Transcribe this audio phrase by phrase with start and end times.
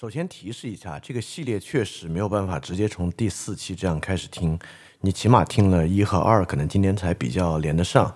[0.00, 4.58] 首先提示一下，这个系列确实没有办法直接从第四期这样开始听，
[5.02, 8.10] 你起码听了一和二，可能今天才比较连得上。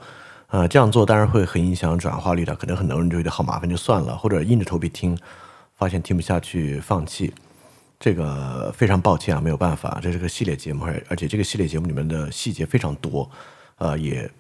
[0.47, 5.15] 呃，这样做当然会很影响转化率的，可能很多人就觉得好麻烦，就算了，或者硬着头皮听，
[5.75, 7.31] 发现听不下去放弃。
[8.01, 13.31] 这个非常抱歉啊，没有办法，这是个系列节目，而而且这个系列节目里面的细节非常多，
[13.77, 14.31] 呃，也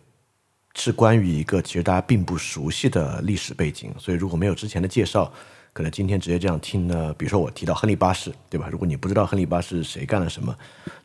[0.76, 5.30] 是关于一个其实大家并不熟悉的历史背景，所以如果没有之前的介绍。
[5.74, 8.68] 可能今天直接这样听呢，比如说我提到亨利八世，对吧？
[8.70, 10.56] 如果你不知道亨利八世谁干了什么，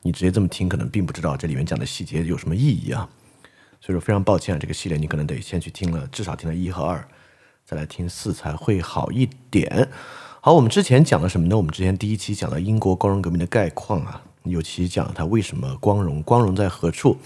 [0.03, 3.09] 你直接这么听，可能并不知道这里面讲的细节有什么意义啊。
[3.81, 7.03] 所以说非常抱歉啊，这个系列你可能得先去听了，至少听了一和二，
[7.65, 9.89] 再来听四才会好一点。
[10.39, 11.57] 好，我们之前讲了什么呢？
[11.57, 17.17] 我们之前第一期讲了英国光荣革命的概况啊，尤其讲它为什么光荣，光荣在何处。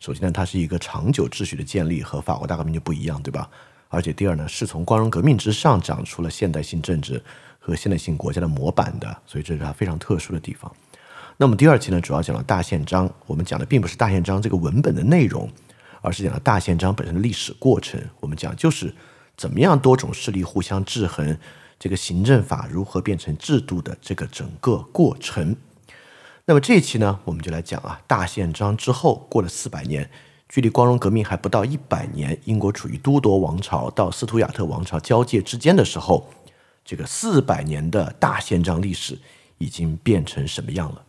[0.00, 3.48] 首先呢，它是一个长久秩序的建立，和法国大革命就不一样，对吧？
[3.88, 7.22] 而且第二呢，是从光荣革命之上长出了现代性政治
[7.58, 10.70] 和现代性国家的模板的，所以这是它非常特殊的地方。
[11.38, 13.08] 那么第二期呢，主要讲了大宪章。
[13.26, 15.48] 我们讲的并不是大宪章这个文本的内容，
[16.02, 17.98] 而是讲了大宪章本身的历史过程。
[18.20, 18.94] 我们讲就是
[19.36, 21.38] 怎么样多种势力互相制衡，
[21.78, 25.56] 这个行政法如何变成制度的这个整个过程。
[26.44, 30.10] 那么这一期呢，我们就来讲啊，大宪章之后过了四百年。
[30.48, 36.26] 距离光荣革命还不到一百年，英国处于都铎王朝到斯图亚特王朝交界之间的时候，
[36.84, 39.18] 这个四百年的大宪章历史
[39.58, 41.02] 已经变成什么样了？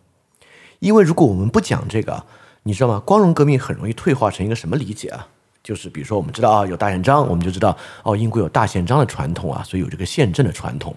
[0.80, 2.26] 因为如果我们不讲这个，
[2.64, 3.02] 你知道吗？
[3.06, 5.28] 光荣革命很容易退化成一个什么理解啊？
[5.64, 10.94] 就是比如说，我们知道啊，有大宪章，我们就知道哦，英国有大宪章的传统啊，所以有这个宪政的传统。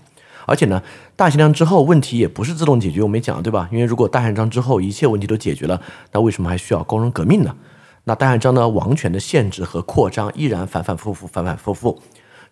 [0.47, 0.83] 而且呢，
[1.15, 3.69] 大宪章之后问题也不是自动解决，我没讲对吧？
[3.70, 7.55] 因为如果大宪章之后一切问题都解决了，那为什么还需要光荣革命呢？
[8.05, 8.69] 那大宪章呢？
[8.69, 12.03] 王权的限制和扩张依然反反复复，反反复复，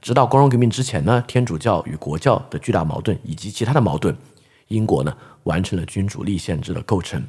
[0.01, 1.25] 直到光荣革命之前呢？
[1.27, 4.17] 天主教与国教的巨大矛盾以及其他的矛盾，
[4.69, 5.13] 英国呢
[5.43, 7.21] 完成了君主立宪制的构成。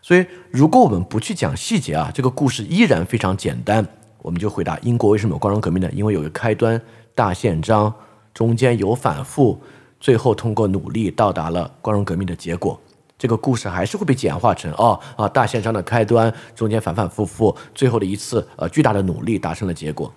[0.00, 3.84] 所以，如果我们不去讲细节啊，这个故事依然非常简单。
[4.22, 5.90] 我们就回答：英国为什么有光荣革命呢？
[5.92, 6.80] 因为有个开端，
[7.12, 7.92] 大宪章，
[8.32, 9.60] 中间有反复，
[9.98, 12.80] 最后通过努力到达了光荣革命的结果。
[13.18, 20.12] 这个故事还是会被简化成哦啊大宪章的开端，中间反反复复，最后的一次呃巨大的努力达成了结果。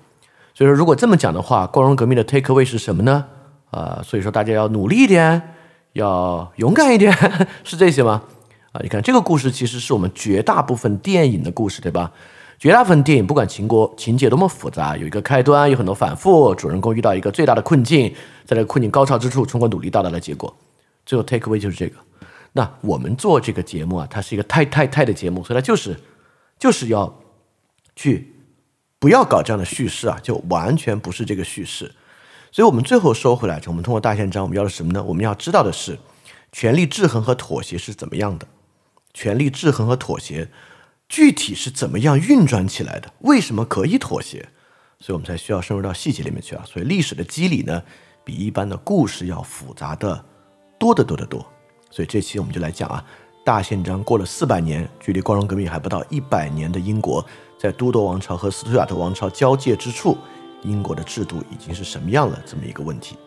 [0.53, 3.25] 所以说，如果这么讲的话，光荣革命的 take away 是什么呢？
[3.71, 5.41] 啊，所以说大家要努力一点，
[5.93, 7.11] 要勇敢一点，
[7.63, 8.21] 是这些吗？
[8.71, 12.11] 啊，你看这个故事其实是我们绝大部分电影的故事，对吧？
[12.59, 18.13] 绝大部分电影不管情国情节多么复杂，有一个开端，有很多反复，主人公遇到一个最大的困境，
[18.45, 20.53] 在这个困境高潮之处，通过努力到达了结果，
[21.03, 21.95] 最后 take away 就是这个。
[22.53, 25.97] 那我们做这个节目啊，它是一个太太太的节目，所以它就是
[26.59, 27.21] 就是要
[27.95, 28.35] 去
[28.99, 31.93] 不要搞这样的叙事啊，就完全不是这个叙事。
[32.51, 35.01] 所以我们最后收回来，我们通过大宪章，我们要的什么呢？
[35.01, 35.97] 我们要知道的是，
[36.51, 38.45] 权力制衡和妥协是怎么样的？
[39.13, 40.49] 权力制衡和妥协
[41.07, 43.13] 具体是怎么样运转起来的？
[43.19, 44.49] 为什么可以妥协？
[44.99, 46.65] 所以我们才需要深入到细节里面去啊。
[46.67, 47.81] 所以历史的机理呢，
[48.25, 50.25] 比一般的故事要复杂的
[50.77, 51.45] 多得多得多。
[51.91, 53.05] 所以这期我们就来讲啊，
[53.43, 57.23] 大宪章过了四百年，距离光荣革命还不到一百年的英国，
[57.59, 60.17] 在都铎王朝和斯图亚特王朝交界之处，
[60.63, 62.41] 英国的制度已经是什么样了？
[62.45, 63.17] 这么一个问题。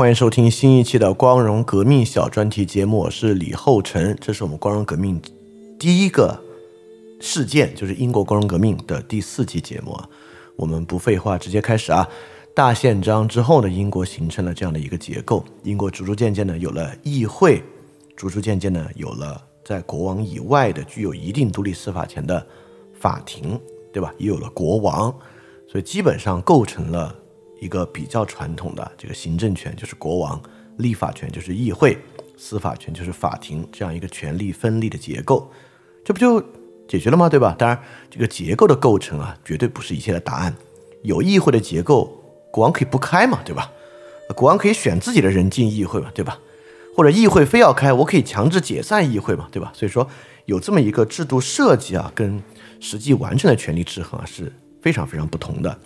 [0.00, 5.20] 欢迎收听新一期的光荣革命小专题节目，我是李厚成，这是我们光荣革命
[5.78, 6.42] 第一个
[7.20, 10.08] 事件，就是英国光荣革命的第四期节目啊。
[10.56, 12.08] 我们不废话，直接开始啊。
[12.54, 17.62] 大宪章之后呢，英国形成了这样的一个结构，英国逐逐渐渐的有了议会，
[18.16, 22.46] 逐逐渐渐的有了在国王以外的具有一定独立司法权的
[22.98, 23.60] 法庭，
[23.92, 24.10] 对吧？
[24.16, 25.14] 也有了国王，
[25.68, 27.14] 所以基本上构成了。
[27.60, 30.40] 一个比较传统的这个行政权就是国王，
[30.78, 31.96] 立法权就是议会，
[32.36, 35.48] 司法权就是法庭，这样一个权力分立的结构，
[36.04, 36.40] 这不就
[36.88, 37.28] 解决了吗？
[37.28, 37.54] 对吧？
[37.58, 37.78] 当然，
[38.10, 40.54] 这个结构的构成啊，绝对不是一切的答案。
[41.02, 43.40] 有议会的结构，国王可以不开嘛？
[43.44, 43.70] 对吧？
[44.34, 46.10] 国王可以选自己的人进议会嘛？
[46.14, 46.38] 对吧？
[46.96, 49.48] 或者议会非要开，我可以强制解散议会嘛？
[49.52, 49.70] 对吧？
[49.74, 50.08] 所以说，
[50.46, 52.42] 有这么一个制度设计啊，跟
[52.80, 55.78] 实际完成的权力制衡啊，是非常非常不同的。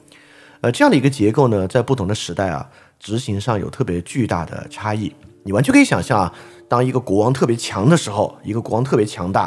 [0.64, 2.66] 呃，这样的一个结构呢，在不同的时代啊，
[2.98, 5.12] 执行上有特别巨大的差异。
[5.42, 6.34] 你完全可以想象啊，
[6.66, 9.42] 当一个国王特别强的时候，一个国王特别强大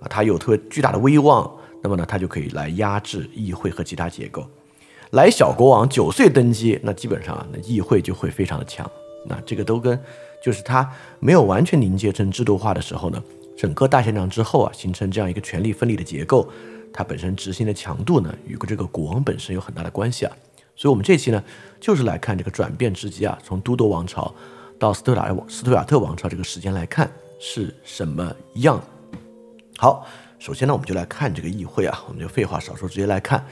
[0.00, 1.48] 啊，他有特别巨大的威望，
[1.84, 4.44] 那么呢，他就可以来压制议会和其他结构。
[5.10, 8.90] 来小国王九岁登基，那基本上啊那议会就会非常的强。
[9.28, 9.96] 那这个都跟
[10.42, 10.90] 就是他
[11.20, 13.22] 没有完全凝结成制度化的时候呢，
[13.56, 16.50] 整个大宪章之后啊，形成这样一个权力分立的结构，
[16.92, 20.36] 它本身执行的强度呢，与这个国王本身有很大的关系啊。
[20.76, 21.42] 所以，我们这期呢，
[21.80, 24.32] 就是来看这个转变之机啊，从都铎王朝
[24.78, 28.78] 到斯图亚斯图亚特王朝这个时间来看是什么样。
[29.78, 30.06] 好，
[30.38, 33.42] 首先呢，我们就来看这个议会啊，我们就废话少说，直接来看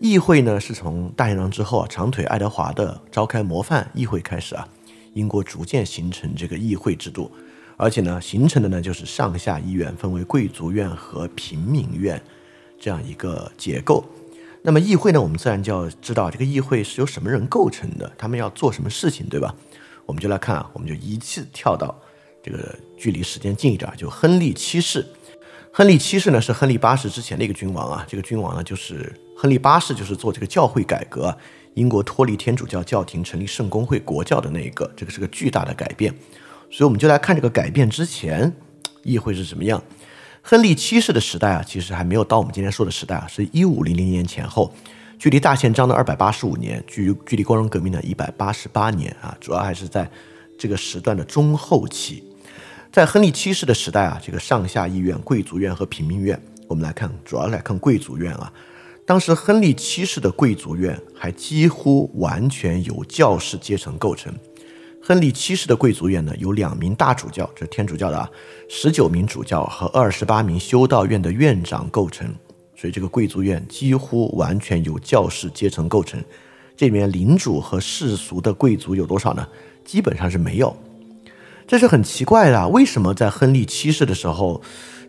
[0.00, 4.68] 议会呢，是从大宪章之后啊，长腿爱德华的召开模范议会开始啊，
[5.14, 7.30] 英国逐渐形成这个议会制度，
[7.76, 12.20] 而且呢，形成的呢就是上下议院分为贵族院和平民院
[12.80, 14.04] 这样一个结构。
[14.66, 15.20] 那么议会呢？
[15.20, 19.54] 我们自然就要知道这个议会是由什么人构成的，他们要做什么事情，对吧？
[20.06, 21.94] 我们就来看啊，我们就一次跳到
[22.42, 25.04] 这个距离时间近一点，就亨利七世。
[25.70, 31.36] 亨利七世呢是亨利八世之前的一个君王啊，这个君王呢就是亨利八世，就是做这个教会改革，
[31.74, 36.10] 英国脱离天主教教廷，成立圣公会国教的那一个，这个是个巨大的改变。
[36.70, 38.50] 所以我们就来看这个改变之前
[39.02, 39.82] 议会是什么样。
[40.46, 44.70] 亨利七世的时代啊，其实还没有到我们今天说的时代啊，是一五零零年前后，
[45.18, 50.06] 距离大宪章的二百八十五年，距距离光荣革命的一百八十八年啊，主要还是在
[50.58, 52.22] 这个时段的中后期。
[52.92, 56.38] 在亨利七世的时代啊，这个上下议院、贵族院和平民院，
[56.68, 58.52] 我们来看，主要来看贵族院啊。
[59.06, 64.30] 当时亨利七世的贵族院还几乎完全由教士阶层构成。
[65.06, 68.26] 亨利七世的贵族院呢，有两名大主教，这是天主教的啊，
[68.70, 72.26] 十九名主教和二十八名修道院的院长构成，
[72.74, 76.18] 所以这个贵族院几乎完全由教士阶层构成。
[76.74, 79.46] 这里面领主和世俗的贵族有多少呢？
[79.84, 80.74] 基本上是没有，
[81.68, 82.66] 这是很奇怪的。
[82.68, 84.62] 为什么在亨利七世的时候，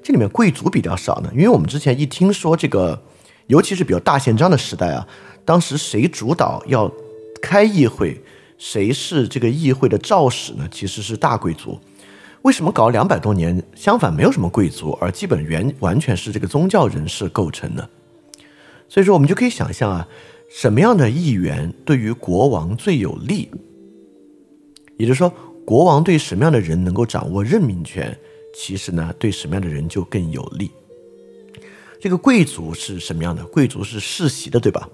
[0.03, 1.29] 这里面贵族比较少呢？
[1.31, 3.01] 因为我们之前一听说这个，
[3.47, 5.07] 尤其是比较大宪章的时代啊，
[5.45, 6.91] 当时谁主导要
[7.41, 8.21] 开议会？
[8.57, 10.67] 谁是这个议会的肇使呢？
[10.71, 11.79] 其实是大贵族。
[12.43, 17.89] 为什么搞两百多年，相反没有什么贵族，而基本原完全是这个宗教人士构成的？
[18.87, 20.07] 所以说，我们就可以想象啊，
[20.47, 23.49] 什么样的议员对于国王最有利？
[24.97, 25.33] 也就是说，
[25.65, 28.15] 国王对什么样的人能够掌握任命权，
[28.53, 30.69] 其实呢，对什么样的人就更有利。
[31.99, 33.43] 这个贵族是什么样的？
[33.47, 34.87] 贵族是世袭的，对吧？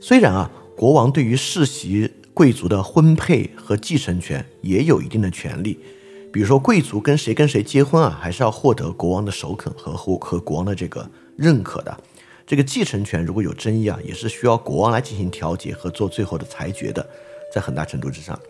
[0.00, 2.10] 虽然啊，国王对于世袭。
[2.40, 5.78] 贵族的婚配和继承权也有一定的权利，
[6.32, 11.06] 比如说贵族跟谁跟谁结婚啊，还是要获得国王的首肯和和国王的这个
[11.36, 11.94] 认可的。
[12.46, 17.06] 这个继承权如果有争议啊，也是需要国王来进行调解和做最后的裁决的，
[17.54, 18.40] 在很大程度之上。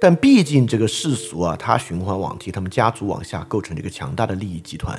[0.00, 4.96] 但毕竟这个世俗啊，他循环往替，他们家族往下构成这个强大的利益集团。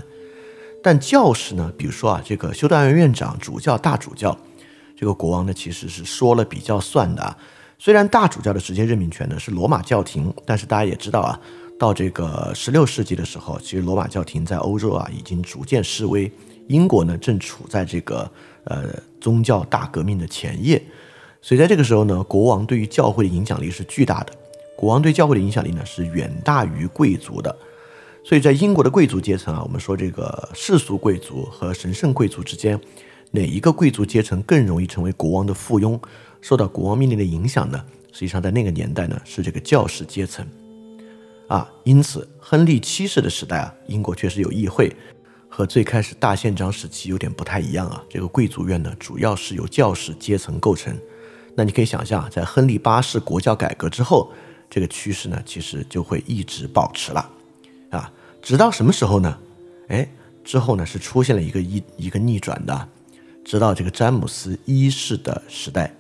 [0.84, 4.38] 但教士呢，比如说啊，这个修道院院长、主教、大主教，
[4.98, 7.24] 这个国王呢，其实是说了比较算的。
[7.24, 7.38] 啊
[7.84, 11.42] 虽然大主教的直接任命权呢是罗马教廷，但是大家也知道啊，
[11.80, 16.32] 到这个十六世纪的时候，其实罗马教廷在欧洲啊已经逐渐式微，
[16.68, 18.32] 英国呢正处在这个
[18.66, 20.80] 呃宗教大革命的前夜，
[21.42, 24.34] 所以在这个时候呢，国王对于教会的影响力是巨大的，
[24.78, 27.58] 国王对教会的影响力呢是远大于贵族的，
[28.24, 32.80] 所以在英国的贵族阶层啊，我们说这个世俗贵族和神圣贵族之间，
[33.32, 36.00] 哪一个贵族阶层更容易成为国王的附庸？
[36.42, 40.46] 受到国王命令的影响呢，实际上在那个年代呢是这个教士阶层，
[41.48, 44.92] 啊，因此亨利七世的时代啊，英国确实有议会，
[45.48, 48.04] 和最开始大宪章时期有点不太一样啊。
[48.10, 50.98] 这个贵族院呢，主要是由教士阶层构成。
[51.56, 54.32] 那你可以想象，在亨利八世国教改革之后，
[54.70, 57.30] 这个趋势呢，其实就会一直保持了，
[57.90, 59.38] 啊，直到什么时候呢？
[59.90, 60.10] 哎，
[60.44, 62.88] 之后呢是出现了一个一一个逆转的，
[63.44, 65.94] 直到这个詹姆斯一世的时代。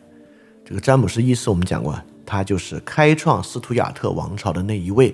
[0.71, 5.13] 这个詹姆斯一世，我们讲过，他就是开创斯图亚特王朝的那一位，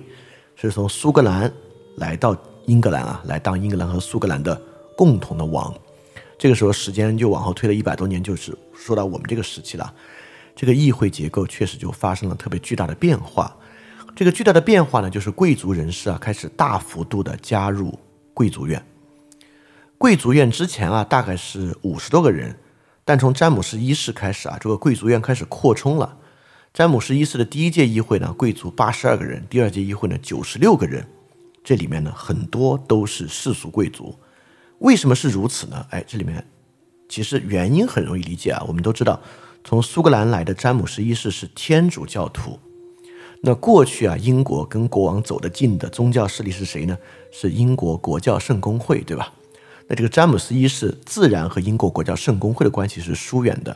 [0.54, 1.52] 是从苏格兰
[1.96, 2.36] 来到
[2.66, 4.54] 英格兰啊，来当英格兰和苏格兰的
[4.96, 5.74] 共同的王。
[6.38, 9.92] 这个时候时间就往后推了一百多年，就是说到我们这个时期了。
[10.54, 13.56] 这个议会结构确实就发生了特别巨大的变化。
[14.14, 17.98] 这个巨大的变化呢，就是贵族人士啊开始大幅度的加入
[18.32, 18.80] 贵族院。
[19.98, 22.56] 贵族院之前啊，大概是五十多个人。
[23.08, 26.14] 但从詹姆斯一世开始啊，这个贵族院开始扩充了。
[26.74, 31.08] 詹姆斯一世的第一届议会呢，贵族八十二个人；第二届议会呢，九十六个人。
[31.64, 34.14] 这里面呢，很多都是世俗贵族。
[34.80, 35.86] 为什么是如此呢？
[35.88, 36.46] 哎，这里面
[37.08, 38.62] 其实原因很容易理解啊。
[38.68, 39.18] 我们都知道，
[39.64, 42.58] 从苏格兰来的詹姆斯一世是天主教徒。
[43.42, 46.98] 那过去啊，英国跟国王走得近的宗教势力是谁呢？
[47.32, 49.32] 是英国国教圣公会，对吧？
[49.88, 53.74] 那这个詹姆斯一世自然和英国国教圣公会的关系是疏远的，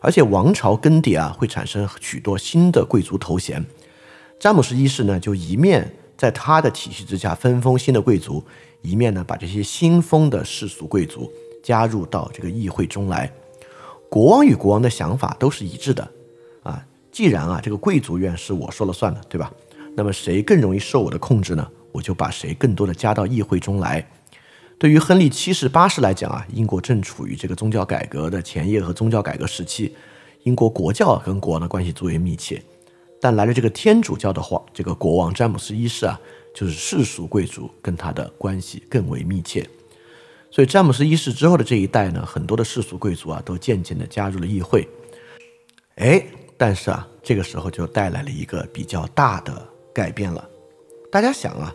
[0.00, 3.62] 而且王朝更迭啊，会产生许多新的贵族头衔。
[4.40, 8.42] 詹姆斯一世呢，就一面在他的体系之下分封新的贵族，
[8.80, 11.30] 一面呢把这些新封的世俗贵族
[11.62, 13.30] 加入到这个议会中来。
[14.08, 16.10] 国王与国王的想法都是一致的
[16.62, 16.82] 啊。
[17.12, 19.52] 既然啊，这个贵族院是我说了算的，对吧？
[19.94, 21.68] 那么谁更容易受我的控制呢？
[21.92, 24.02] 我就把谁更多的加到议会中来。
[24.82, 29.94] 对于亨利七世、八世来讲啊，英国正处于这个宗教改革的前夜和宗教改革时期，
[30.42, 32.60] 英国国教跟国王的关系最为密切。
[33.20, 36.20] 但来了这个天主教的话，这个国王詹姆斯一世啊，
[36.52, 39.64] 就是世俗贵族跟他的关系更为密切。
[40.50, 44.88] 所以詹姆斯一世之后的这一代呢，很多的世俗贵族啊，都渐渐的加入了议会。
[45.94, 46.20] 哎。
[46.58, 50.48] 但是啊，这个时候就带来了一个比较大的改变了。
[51.08, 51.72] 大家想啊，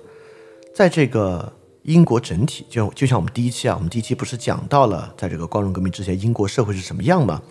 [0.76, 1.54] 在这个
[1.88, 7.41] 英国整体，就就像我们第一期啊，我们第一期不是讲到了，在这个光荣革命之前，英国社会是什么样吗？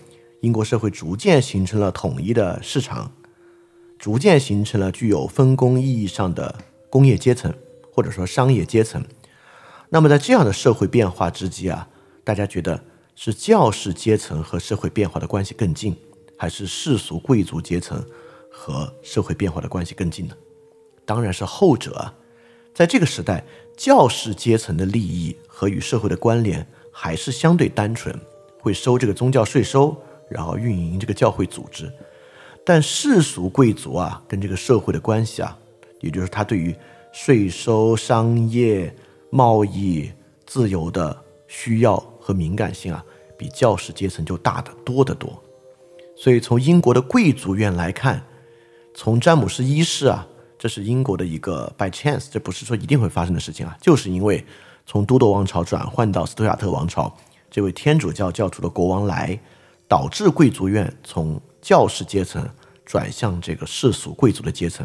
[0.43, 3.11] 英国社会逐渐形成了统一的市场，
[3.99, 6.55] 逐渐形成了具有分工意义上的
[6.91, 7.51] 工业阶层，
[7.91, 9.03] 或者说商业阶层。
[9.89, 11.89] 那么在这样的社会变化之际啊，
[12.23, 12.79] 大家觉得
[13.15, 15.97] 是教士阶层和社会变化的关系更近？
[16.37, 18.05] 还是世俗贵族阶层
[18.53, 20.35] 和社会变化的关系更近呢？
[21.07, 22.13] 当然是后者啊！
[22.75, 23.43] 在这个时代，
[23.77, 28.19] 教士阶层的利益和与社会的关联还是相对单纯，
[28.59, 29.95] 会收这个宗教税收，
[30.31, 31.93] 然后运营这个教会组织。
[32.65, 35.57] 但世俗贵族啊，跟这个社会的关系啊，
[36.01, 36.75] 也就是他对于
[37.13, 38.93] 税收、商业、
[39.31, 40.11] 贸易、
[40.47, 41.17] 自由的
[41.47, 43.05] 需要和敏感性啊，
[43.39, 45.41] 比教士阶层就大得多得多。
[46.17, 48.25] 所以，从英国的贵族院来看，
[48.95, 50.27] 从詹姆斯一世啊，
[50.67, 54.45] 这是英国的一个 by chance，这不是说一定会发生的事情啊，就是因为
[54.85, 57.17] 从都铎王朝转换到斯图亚特王朝，
[57.49, 59.39] 这位天主教教主的国王来，
[59.87, 62.45] 导致贵族院从教士阶层
[62.85, 64.85] 转向这个世俗贵族的阶层，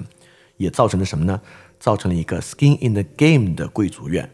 [0.57, 1.41] 也造成了什么呢？
[1.79, 4.31] 造成了一个 skin in the game 的贵族院，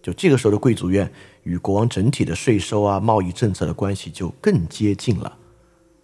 [0.00, 5.36] 就这个时候的贵族院与国王整体的税收啊、贸易政策的关系就更接近了。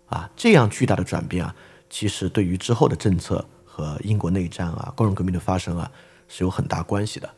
[0.07, 1.55] 啊，这样巨大的转变啊，
[1.89, 3.47] 其实对于之后的政策
[3.81, 5.91] 和英国内战啊、工人革命的发生啊，
[6.29, 7.29] 是有很大关系的。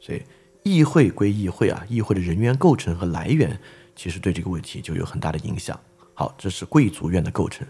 [0.00, 0.20] 所以，
[0.64, 3.56] 议会归议会啊，议会的人员构成和来源，
[3.94, 5.78] 其实对这个问题就有很大的影响。
[6.14, 7.64] 好，这是贵族院的构成。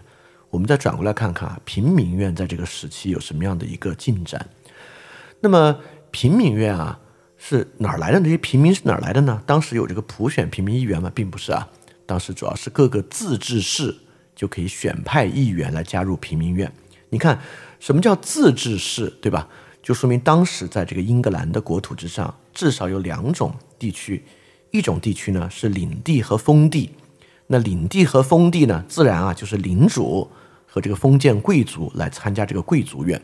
[0.49, 4.49] 我们再转过来看看啊，平民院在这个时期有什么样的一个进展？
[5.41, 5.79] 那么，
[6.09, 6.99] 平民院啊，
[7.37, 8.19] 是哪儿来的？
[8.19, 9.43] 这些平民是哪儿来的呢？
[9.45, 11.11] 当时有这个普选平民议员吗？
[11.13, 11.69] 并不是啊，
[12.07, 13.99] 当时主要是各个自治市。
[14.35, 16.69] 就可以选派议员来加入平民院。
[17.09, 17.39] 你看，
[17.85, 19.47] 什么叫自治市，对吧？
[19.83, 24.25] 就说明当时在这个英格兰的国土之上，至少有两种地区，
[24.71, 26.89] 一种地区呢是领地和封地。
[27.45, 30.27] 那领地和封地呢，自然啊就是领主
[30.65, 33.21] 和这个封建贵族来参加这个贵族院。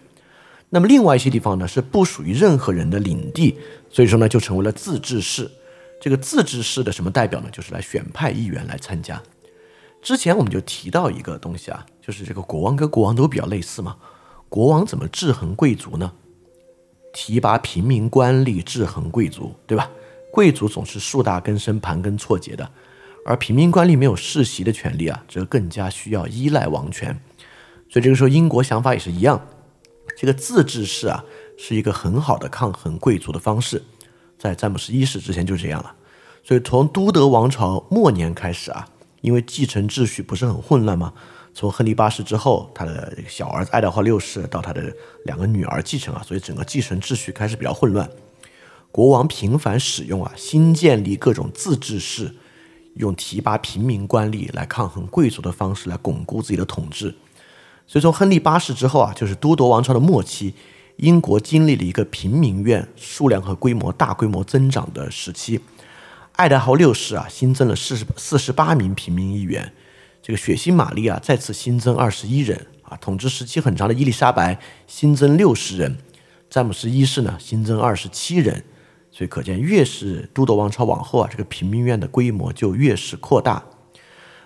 [0.70, 3.58] 那么另外一些地方呢是不属于任何人的领地，
[3.90, 5.50] 所以说呢就成为了自治市。
[6.00, 7.50] 这个自治市的什么代表呢？
[7.52, 9.20] 就是来选派议员来参加。
[10.04, 13.96] 之前我们就提到一个东西啊，就是这个国王跟国王都比较类似嘛。
[14.52, 16.12] 国王怎么制衡贵族呢？
[17.14, 19.90] 提拔平民官吏制衡贵族，对吧？
[20.30, 22.70] 贵族总是树大根深、盘根错节的，
[23.26, 27.18] 而平民官吏没有世袭的权利啊，则更加需要依赖王权。
[27.90, 29.40] 所以这个时候，英国想法也是一样，
[30.18, 31.24] 这个自治式啊，
[31.58, 33.82] 是一个很好的抗衡贵族的方式。
[34.38, 35.96] 在詹姆斯一世之前就这样了。
[36.44, 38.90] 所以从都德王朝末年开始啊。
[39.22, 41.14] 因为继承秩序不是很混乱吗？
[41.54, 44.94] 从亨利八世之后，他的小儿子爱德华六世到他的
[45.26, 48.10] 两个女儿继承啊，所以整个继承秩序开始比较混乱。
[48.92, 52.34] 国王频繁使用啊，新建立各种自治市，
[52.96, 57.14] 用提拔平民官吏来抗衡贵族的方式来巩固自己的统治。
[57.86, 60.54] 所以从亨利八世之后啊，就是都铎王朝的末期，
[60.96, 65.60] 英国经历了一个平民院数量和规模大规模增长的时期。
[66.34, 69.74] 爱德华六世啊，新增了四十四十八名平民议员。
[70.32, 72.96] 这个血腥玛丽啊，再次新增二十一人啊。
[73.02, 74.58] 统治时期很长的伊丽莎白
[74.88, 75.98] 新增六十人。
[76.50, 78.64] 詹姆斯一世呢，新增二十七人。
[79.12, 83.62] 所以可见，越是都铎王朝往后啊，这个平民院的规模就越是扩大。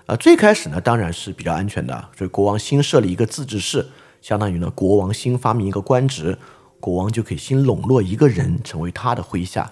[0.08, 2.10] 啊，最开始呢，当然是比较安全的。
[2.18, 3.88] 所以国王新设立一个自治市，
[4.24, 6.36] 相当于呢，国王新发明一个官职，
[6.80, 9.72] 国王就可以新笼络一个人成为他的麾下。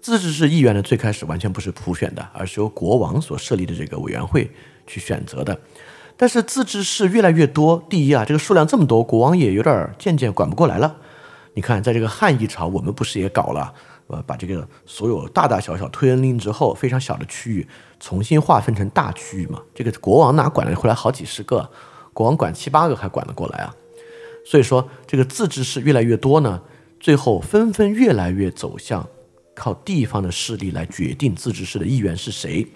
[0.00, 4.50] 自治市议员呢，最开始完全不是普选的，而是由国王所设立的这个委员会
[4.86, 5.58] 去选择的。
[6.16, 10.96] 但是自治市越来越多，第一啊，这个数量这么多，国王也有点渐渐管不过来了。
[11.54, 13.72] 你看，在这个汉义朝，我们不是也搞了，
[14.06, 17.66] 呃，把这个所有大大小小推恩令之后，非常小的区域
[18.00, 19.62] 重新划分成大区域嘛？
[19.74, 21.68] 这个国王哪管得回来好几十个？
[22.12, 23.74] 国王管七八个还管得过来啊？
[24.44, 26.62] 所以说，这个自治市越来越多呢，
[26.98, 29.06] 最后纷纷越来越走向
[29.54, 32.66] 靠地方的势力来决定自治市的议员是谁。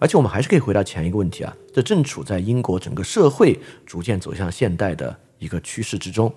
[0.00, 6.32] 而且我们还是可以回到前一个问题啊，这正处在英国整个社会逐渐走向现代的一个趋势之中。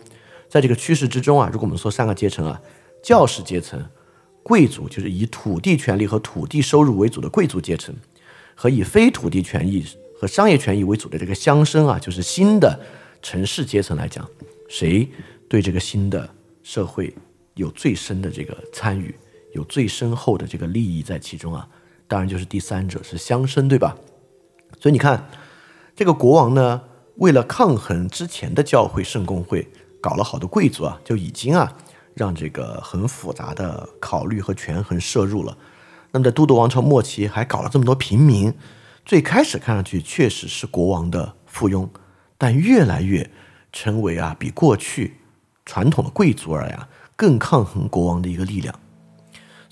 [0.50, 2.62] 在这个趋势之中啊，如果我们说三个阶层啊，
[3.02, 3.84] 教师阶层、
[4.44, 7.96] 贵族就是以土地权利和土地收入为主的贵族阶层，
[8.54, 9.84] 和以非土地权益
[10.20, 12.78] 和商业权益为主的这个乡绅啊，就是新的
[13.22, 14.30] 城市阶层来讲，
[14.68, 15.08] 谁
[15.48, 16.30] 对这个新的
[16.64, 17.16] 社会
[17.56, 19.16] 有最深的这个参与，
[19.54, 21.66] 有最深厚的这个利益在其中啊？
[22.08, 23.96] 当然就是第三者是乡绅，对吧？
[24.80, 25.30] 所以你看，
[25.96, 26.82] 这个国王呢，
[27.16, 29.70] 为了抗衡之前的教会圣公会。
[30.04, 31.78] 搞了好多贵族啊，就已经啊，
[32.14, 35.58] 让这个很复杂的考虑和权衡摄入了。
[36.12, 38.54] 那么在都铎王朝末期，还搞了这么多平民。
[39.06, 41.88] 最开始看上去确实是国王的附庸，
[42.38, 43.32] 但越来越
[43.72, 45.22] 成为啊，比过去
[45.66, 46.78] 传统的贵族而言
[47.16, 48.78] 更抗衡国王的一个力量。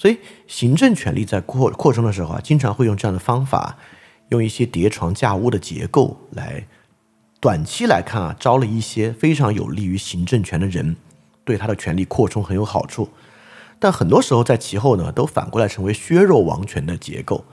[0.02, 0.18] 所以
[0.48, 3.78] 行政权力在扩扩充的时候啊，经常会用这样的方法，
[4.30, 6.66] 用一些叠床架屋的结构来。
[7.40, 10.96] 短期来看啊，招了一些非常有利于行政权的人，
[11.44, 13.10] 对他的权力扩充很有好处。
[13.78, 17.46] 但很多时候在其后呢，都反过来成为削弱王权的结构。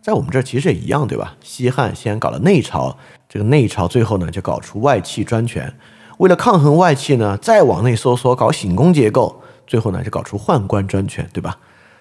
[0.00, 1.36] 在我们这儿其实也一样，对吧？
[1.42, 2.96] 西汉先搞了内朝，
[3.28, 5.74] 这个内朝最后呢就搞出外戚专权。
[6.18, 11.58] 为了抗衡外戚呢，再往内缩缩搞醒宫结构，最后呢就搞出宦官专权，对吧？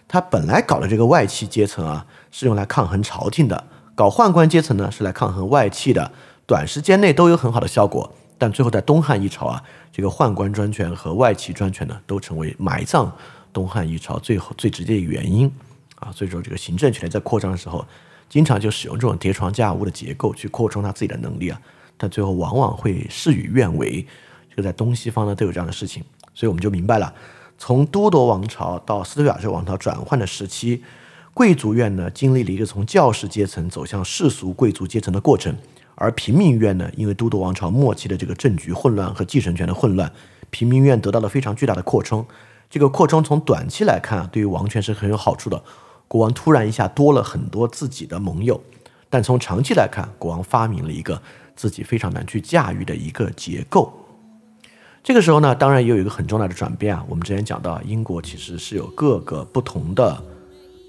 [0.07, 3.57] 他本来搞的这个外戚阶层啊，是用来抗衡朝廷的；
[3.93, 6.11] 搞宦官阶层呢，是来抗衡外戚的。
[6.45, 9.61] 短时间内都有很好的效果，但最后在东汉一朝啊，
[9.91, 13.11] 这个宦官专权和外戚专权呢，都成为埋葬
[13.51, 15.51] 东汉一朝最后最直接的原因
[15.99, 16.09] 啊。
[16.15, 17.85] 所以说，这个行政权力在扩张的时候，
[18.29, 21.59] 经常就使用这种叠床架屋的结构去扩充他自己的能力啊，
[21.97, 24.07] 但最后往往会事与愿违。
[24.49, 26.01] 这个在东西方呢都有这样的事情，
[26.33, 27.13] 所以我们就明白了，
[27.57, 30.83] 从都铎王朝到斯图亚特王朝转换的时期，
[31.33, 35.55] 贵族院呢经历了一个从教士阶层走向世俗贵族阶层的过程。
[35.95, 40.11] 而平民院呢，因为都铎王朝末期的这个政局混乱和继承权的混乱，
[40.51, 42.23] 平民院得到了非常巨大的扩充。
[42.69, 45.63] 这个扩充从短期来看啊，对于王权是很有好处的。
[46.07, 48.61] 国王突然一下多了很多自己的盟友，
[49.09, 51.19] 但从长期来看，国王发明了一个
[51.55, 53.91] 自己非常难去驾驭的一个结构。
[55.07, 57.01] 这个时候呢，当然也有一个很重大的转变啊。
[57.07, 60.21] 我们之前讲到，英国其实是有各个不同的。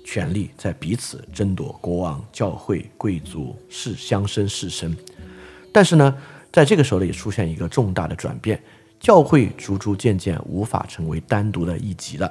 [0.04, 4.92] 权力在彼此争夺，国王、教会、贵族、是乡绅、士绅。
[5.72, 6.12] 但是呢，
[6.52, 8.60] 在这个时候呢，也出现一个重大的转变，
[8.98, 12.28] 教会逐逐渐渐无法成为单独的一级了。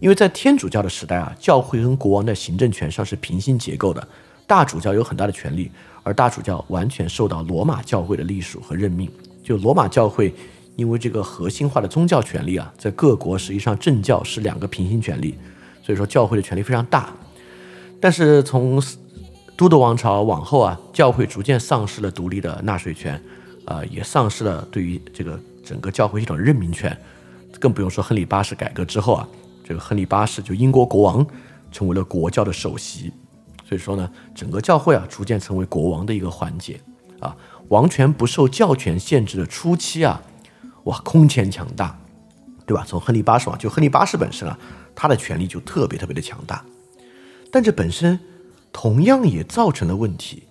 [0.00, 4.08] 因为在天主教的时代啊，教会跟国王的行政权上是平行结构的，
[4.46, 5.70] 大主教有很大的权力，
[6.02, 9.10] 而大主教完全受到罗马教会的隶属和任命。
[9.42, 10.34] 就罗马教会，
[10.78, 15.36] 因为这个核心化的宗教权力啊，在各国实际上政教是两个平行权力。
[15.82, 17.12] 所以说，教会的权力非常大，
[18.00, 18.80] 但是从
[19.56, 23.20] 都铎王朝往后啊，教会逐渐丧失了独立的纳税权，
[23.64, 26.96] 啊，也丧失了对于这个整个教会系统任命权，
[27.58, 29.28] 更不用说亨利八世改革之后啊，
[29.64, 31.26] 这个亨利八世就英国国王
[31.72, 33.10] 成为了国教的首席，
[33.68, 36.78] 所以说呢，整个教会啊，逐渐成为国王的一个环节。
[37.18, 37.36] 啊，
[37.66, 40.22] 王权不受教权限制的初期啊，
[40.88, 41.98] 哇，空前强大，
[42.66, 42.82] 对吧？
[42.86, 44.58] 从亨利八世啊，就亨利八世本身啊。
[44.94, 46.64] 他的权力就特别特别的强大，
[47.52, 48.18] 但这本身
[48.72, 50.42] 同样也造成了问题。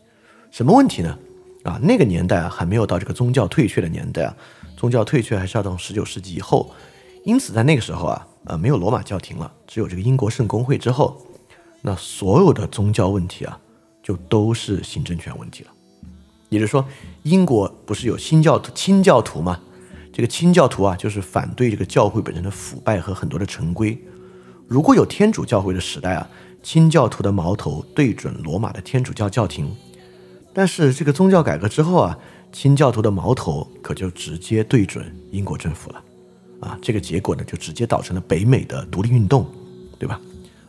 [0.51, 1.17] 什么问题呢？
[1.63, 4.33] 啊，那个年代啊，还没有到这个宗教退却的年代啊，
[4.77, 6.71] 宗教退却还是要到十九世纪以后。
[7.25, 11.19] 因此，在那个时候啊，呃，没有罗马教廷了，只有这个英国圣公会之后，
[11.81, 13.59] 那所有的宗教问题啊，
[14.01, 15.71] 就都是行政权问题了。
[16.47, 16.85] 也就是说，
[17.23, 19.59] 英国不是有新教徒清教徒吗？
[20.17, 23.95] 这个清教徒啊，就是反对这个教会本身的腐败和很多的陈规。
[24.67, 26.27] 如果有天主教会的时代啊，
[26.63, 29.71] 清教徒的矛头对准罗马的天主教教廷，
[30.55, 32.17] 但是这个宗教改革之后啊，
[32.51, 36.03] 清教徒的矛头可就直接对准英国政府了，
[36.61, 39.45] 啊，这个结果呢就直接导成了北美的独立运动，
[39.99, 40.19] 对吧？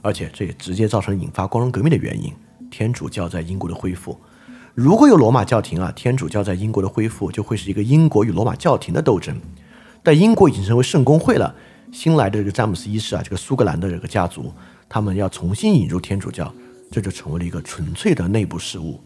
[0.02, 2.30] 而且这也直接造成引发光荣革命的原因，
[2.70, 4.14] 天主教在英国的恢复。
[4.80, 9.36] 如果有罗马教廷啊，天主教在英国的恢复就会是一个英国与罗马教廷的斗争，
[10.04, 11.52] 但英国已经成为圣公会了。
[11.92, 14.52] 新来的这个詹姆斯一世啊，这个苏格兰的这个家族，
[14.88, 16.54] 他们要重新引入天主教，
[16.92, 19.00] 这就成为了一个纯粹的内部事务。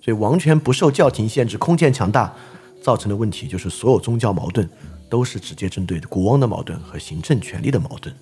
[0.00, 2.34] 所以完全不受教廷限制，空间强大
[2.80, 4.66] 造成的问题就是所有宗教矛盾
[5.10, 8.14] 都是直接针对国王的矛盾和行政权力的矛盾。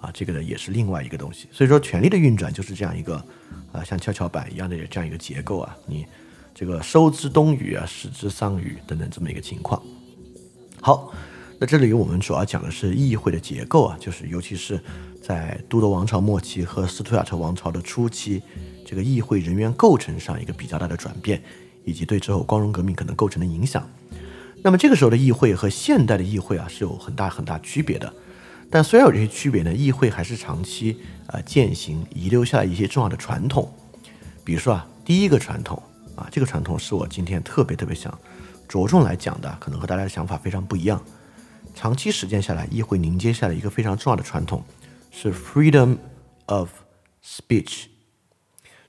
[0.00, 1.46] 啊，这个呢也是另外一个东西。
[1.52, 3.24] 所以说，权力的运转就是这样一个
[3.70, 5.76] 啊，像跷跷板一样的这样一个结构啊。
[5.86, 6.04] 你
[6.54, 9.82] 这个收之东隅啊，失之桑榆等等这么一个情况。
[10.80, 11.12] 好，
[11.58, 14.80] 那这里我们主要讲的是议会的结构啊，就是尤其是
[15.20, 18.40] 在都铎王朝末期和斯图亚特王朝的初期，
[18.86, 21.42] 这个议会人员构成上一个比较大的转变，
[21.84, 23.84] 以及对之后光荣革命可能构成的影响。
[24.62, 28.12] 那么这个时候的议会和现代的议会啊是有很大很大区别的。
[28.70, 33.70] 但虽然有这些区别呢，议会还是长期啊践行遗留下来一些重要的传统。
[34.44, 35.82] 比如说啊，第一个传统
[36.16, 38.16] 啊，这个传统是我今天特别特别想
[38.68, 41.02] 着重来讲的，可能和大家的想法非常不一样。
[41.74, 44.62] 长期实践下来，议会凝结下来一个非常重要的传统
[45.10, 45.96] 是 freedom
[46.46, 46.70] of
[47.24, 47.86] speech。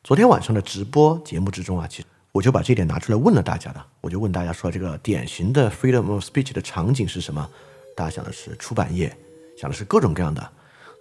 [0.03, 7.49] 昨天晚上的直播节目之中啊，其实我就把这点拿出来问了大家的，我就问大家说，这个典型的 freedom of speech 的场景是什么？
[7.95, 9.15] 大家想的是出版业。
[9.57, 10.51] 想的是各种各样的，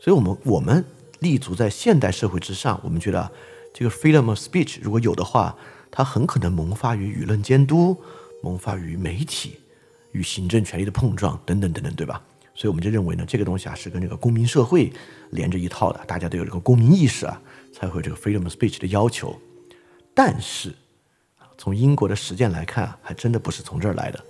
[0.01, 0.85] 所以，我们我们
[1.19, 3.29] 立足在现代社会之上，我们觉得
[3.75, 5.57] 这个 freedom of speech 如果有的话，
[5.97, 7.97] 它很可能萌发于舆论监督，
[8.43, 9.61] 萌发于媒体
[10.11, 12.21] 与行政权力的碰撞等等等等，对吧？
[12.53, 14.93] 所以我们就认为呢，这个东西啊是跟这个公民社会
[15.31, 17.41] 连着一套的，大家都有这个公民意识啊，
[17.73, 19.41] 才会这个 freedom of speech 的要求。
[20.13, 20.75] 但是，
[21.57, 24.21] 从英国的实践来看啊，还真的不是从这儿来的。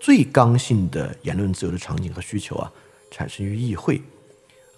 [0.00, 2.72] 最刚性的言论自由的场景和需求啊。
[3.14, 4.00] 产生于议会，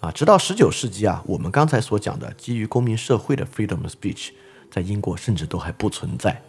[0.01, 4.31] 啊，直到十九世纪啊，我们刚才所讲的基于公民社会的 freedom of speech，
[4.71, 6.41] 在英国甚至都还不存在。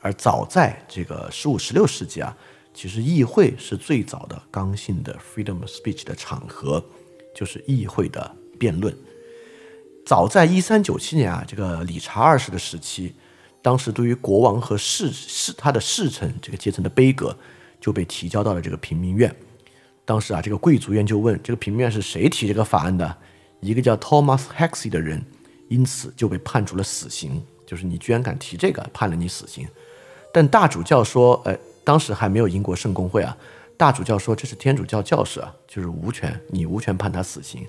[0.00, 2.36] 而早在这个十五、十六世纪啊，
[2.72, 6.84] 其实议会是最早的刚性的 freedom of speech 的场合，
[7.34, 8.96] 就是议会的辩论。
[10.06, 13.14] 早在一三九七年啊，这个理查二世的时期，
[13.60, 17.36] 当时对于国王和侍侍他的侍臣这个阶层的杯格，
[17.80, 19.34] 就被提交到了这个平民院。
[20.04, 23.16] 当时啊，这个贵族院就问这个平民院是谁提这个法案的？
[23.60, 25.22] 一个叫 Thomas Hexy 的人，
[25.68, 27.42] 因此就被判处了死刑。
[27.66, 29.68] 就是你居然敢提这个，判了你死刑。
[30.32, 33.36] 但大主教说，呃，当时还没有英国圣公会啊。
[33.76, 37.66] 大主教说这是天主教教士啊，就是无权，你无权判他死刑。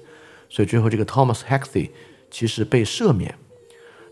[0.50, 1.90] 所以最后这个 Thomas Hexy
[2.32, 3.36] 其实被赦免。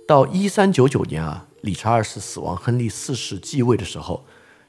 [0.08, 4.26] 到一三九九年啊，理查二世死亡，亨利四世继位的时候，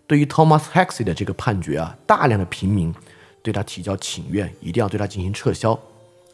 [0.07, 2.95] 对于 Thomas Hexy 的这个判决啊，大量的平民。
[3.41, 5.73] 对他提交请愿，一定要对他进行撤销，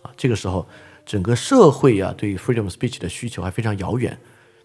[0.02, 0.66] 啊，这个时候
[1.04, 4.18] 整个社会啊，对 freedom speech 的需求还非常遥远。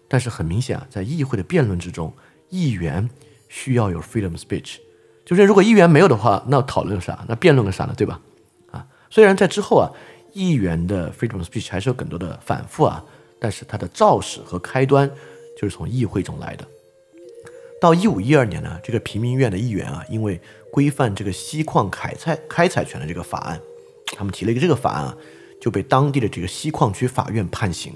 [0.08, 2.12] 但是很明显啊，在议会的辩论之中，
[2.48, 3.08] 议员
[3.48, 4.78] 需要有 freedom speech，
[5.24, 7.24] 就是如果议员没有的话，那讨论啥？
[7.28, 7.94] 那辩论个啥呢？
[7.96, 8.20] 对吧？
[8.72, 9.88] 啊，虽然在之后啊，
[10.32, 13.04] 议员的 freedom speech 还是有更多的反复啊，
[13.38, 15.08] 但是它的肇始和开端
[15.56, 16.66] 就是从议会中来的。
[17.80, 20.40] 到一五一二年呢，这个平民院的议员啊，因为
[20.72, 23.60] 规范这个锡矿开采开采权的这个法案，
[24.16, 25.16] 他们提了一个这个法案啊，
[25.60, 27.92] 就被当地的这个锡矿区法院判刑。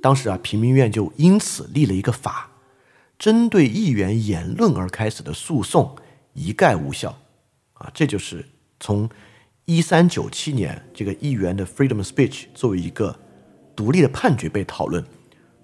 [0.00, 2.50] 当时啊，平民院就因此立了一个法，
[3.18, 5.96] 针对议员言论而开始的诉讼
[6.32, 7.18] 一概无效。
[7.74, 8.46] 啊，这就是
[8.80, 9.08] 从
[9.64, 13.18] 一三九七年这个议员的 freedom speech 作为一个
[13.76, 15.04] 独立的判决被讨论，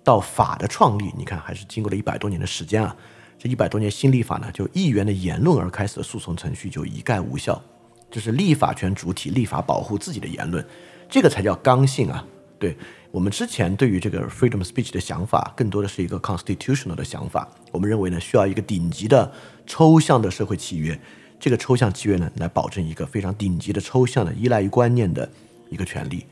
[0.05, 2.97] 到法的创立，你看还是经过了一百多年的时间啊。
[3.39, 7.63] 这一百多年新立法呢，就议员的言论而开始的诉讼程序就一概无效，
[8.11, 10.65] 这是立法权主体立法保护自己的言论，
[11.09, 12.25] 这个才叫刚性啊！
[12.59, 12.77] 对
[13.11, 17.49] 我们之前对于这个 freedom speech 的想法，更多的是一个 constitutional 的想法。
[17.71, 19.33] 我们认为呢，需要一个顶级的
[19.67, 20.99] 抽象的社会契约，
[21.39, 25.31] 这个抽象契约呢，来保证一个非常顶级的抽象的依赖于观念的
[25.71, 26.27] 一个权利。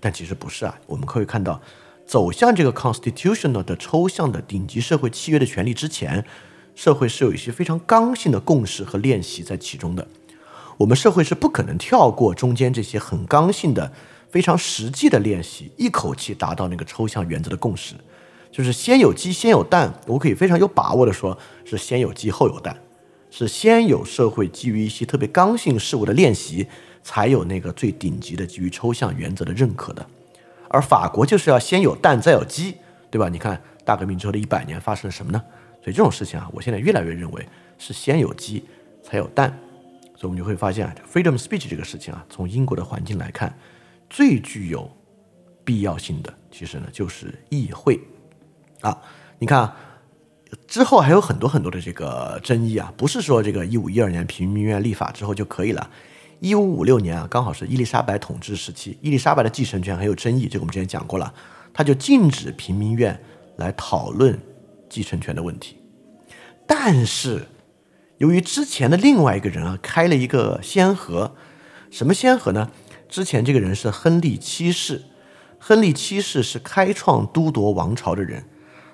[0.00, 1.60] 但其实不是啊，我们可以看到。
[2.04, 6.22] 走向这个 constitutional 的抽象的顶级社会契约的权利之前，
[6.74, 10.06] 社会是有一些非常刚性的共识和练习在其中的。
[10.82, 13.92] 我们社会是不可能跳过中间这些很刚性的、
[14.30, 17.94] 非常实际的练习，一口气达到那个抽象原则的共识。
[18.50, 22.76] 就是先有鸡先有蛋，我可以非常有把握的说，是先有鸡后有蛋，
[23.30, 26.66] 是先有社会基于一些特别刚性事物的练习，
[27.04, 30.04] 才有那个最顶级的基于抽象原则的认可的。
[30.68, 32.74] 而法国就是要先有蛋再有鸡，
[33.08, 33.28] 对吧？
[33.28, 35.40] 你看大革命之后的一百年发生了什么呢？
[35.80, 37.46] 所以这种事情啊，我现在越来越认为
[37.78, 38.64] 是先有鸡
[39.00, 39.56] 才有蛋。
[40.22, 43.52] 所以我们就会发现啊，freedom speech 这个事情啊，从英国的环境来看，
[44.08, 44.88] 最具有
[45.64, 48.00] 必要性的其实呢就是议会
[48.82, 48.96] 啊。
[49.40, 49.76] 你看啊，
[50.68, 55.90] 之后还有很多很多的这个争议啊，不是说这个一五一二年平民院立法之后就可以了。
[56.38, 61.34] 一五五六年啊，刚好是伊丽莎白统治时期，伊丽莎白的继承权很有争议，这个我们之前讲过了，
[61.74, 63.20] 他就禁止平民院
[63.56, 64.38] 来讨论
[64.88, 65.78] 继承权的问题。
[66.64, 67.44] 但是，
[68.22, 71.34] 由于之前的另外一个人啊开了一个先河，
[71.90, 72.70] 什么先河呢？
[73.08, 75.02] 之前这个人是亨利七世，
[75.58, 78.44] 亨利七世是开创都铎王朝的人。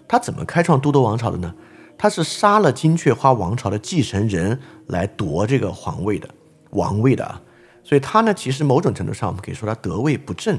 [0.08, 1.54] 他怎么开创都铎王朝的呢？
[1.98, 6.26] 他是杀了金雀花王朝的继承人来夺这个皇位的
[6.70, 7.42] 王位的啊。
[7.84, 10.58] 所以他呢，其实某种程度上，我们可以说他得位不正。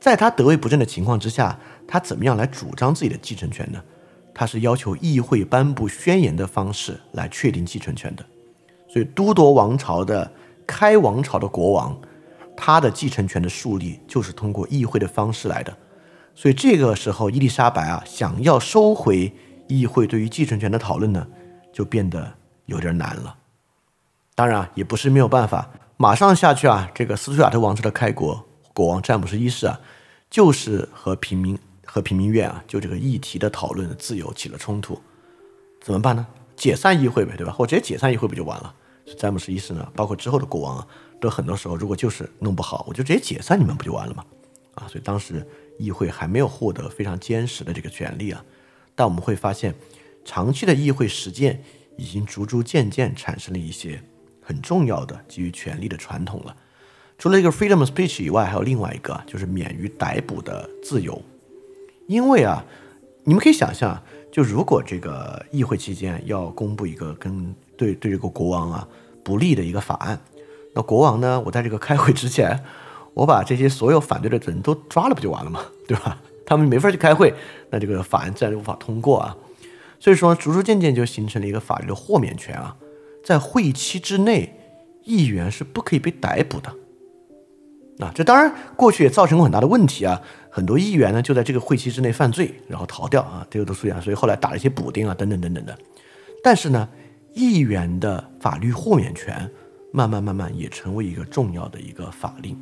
[0.00, 3.82] 在他得位不正的情况之下，他怎么样来主张自己的继承权呢？
[4.34, 8.26] 他是要求议会颁布宣言的方式来确定继承权的。
[8.88, 10.30] 所以都铎王朝的
[10.66, 11.96] 开王朝的国王，
[12.56, 15.76] 他的继承权的树立就是通过议会的方式来的。
[16.34, 19.32] 所以这个时候，伊丽莎白啊，想要收回
[19.68, 21.26] 议会对于继承权的讨论呢，
[21.72, 22.34] 就变得
[22.66, 23.36] 有点难了。
[24.34, 25.70] 当然也不是没有办法。
[25.96, 26.90] 马上下去啊！
[26.92, 29.78] 这个斯图亚特王朝的开国国王詹姆斯一世啊，
[30.28, 31.56] 就是和平民
[31.94, 35.00] 和平民院啊，就这个议题的讨论的自由起了冲突，
[35.80, 36.26] 怎么办呢？
[36.56, 37.52] 解散议会呗，对吧？
[37.52, 38.74] 或直接解散议会不就完了？
[39.16, 40.88] 詹姆斯一世呢，包括之后的国王啊，
[41.20, 44.24] 都很多时候如果就是弄不好，我就直接解散你们不就完了吗？
[44.74, 45.46] 啊，所以当时
[45.78, 48.44] 议会还没有获得非常坚实的这个权利啊。
[48.96, 49.72] 但我们会发现，
[50.24, 51.62] 长期的议会实践
[51.96, 54.02] 已经逐逐渐渐产生了一些。
[54.42, 56.56] 很重要的基于权力的传统了。
[57.16, 61.22] 除了一个 freedom of speech 以外，还有另外一个就是免于逮捕的自由。
[62.06, 62.64] 因为啊，
[63.24, 68.86] 你们可以想象，就如果这个议会期间要公布一个跟对对这个国王啊
[69.22, 70.20] 不利的一个法案，
[70.74, 72.62] 那国王呢，我在这个开会之前，
[73.14, 75.60] 我把这些所有反对的人都抓了，不就完了吗？
[75.88, 76.20] 对吧？
[76.46, 77.32] 他们没法去开会，
[77.70, 79.36] 那这个法案自然就无法通过啊。
[79.98, 82.76] 所以说，逐逐渐渐就形成了一个法律的豁免权啊。
[83.24, 84.54] 在会议期之内，
[85.04, 86.74] 议员是不可以被逮捕的。
[87.98, 90.20] 啊，这当然过去也造成过很大的问题啊。
[90.50, 95.78] 很多议员呢就在这个会期之内犯罪，然后逃掉啊，这个都出现，所以后来打了一些补丁啊，等等等等的。
[96.42, 96.88] 但是呢，
[97.32, 99.48] 议员的法律豁免权
[99.92, 102.56] 慢慢慢慢也成为一个重要的一个法令。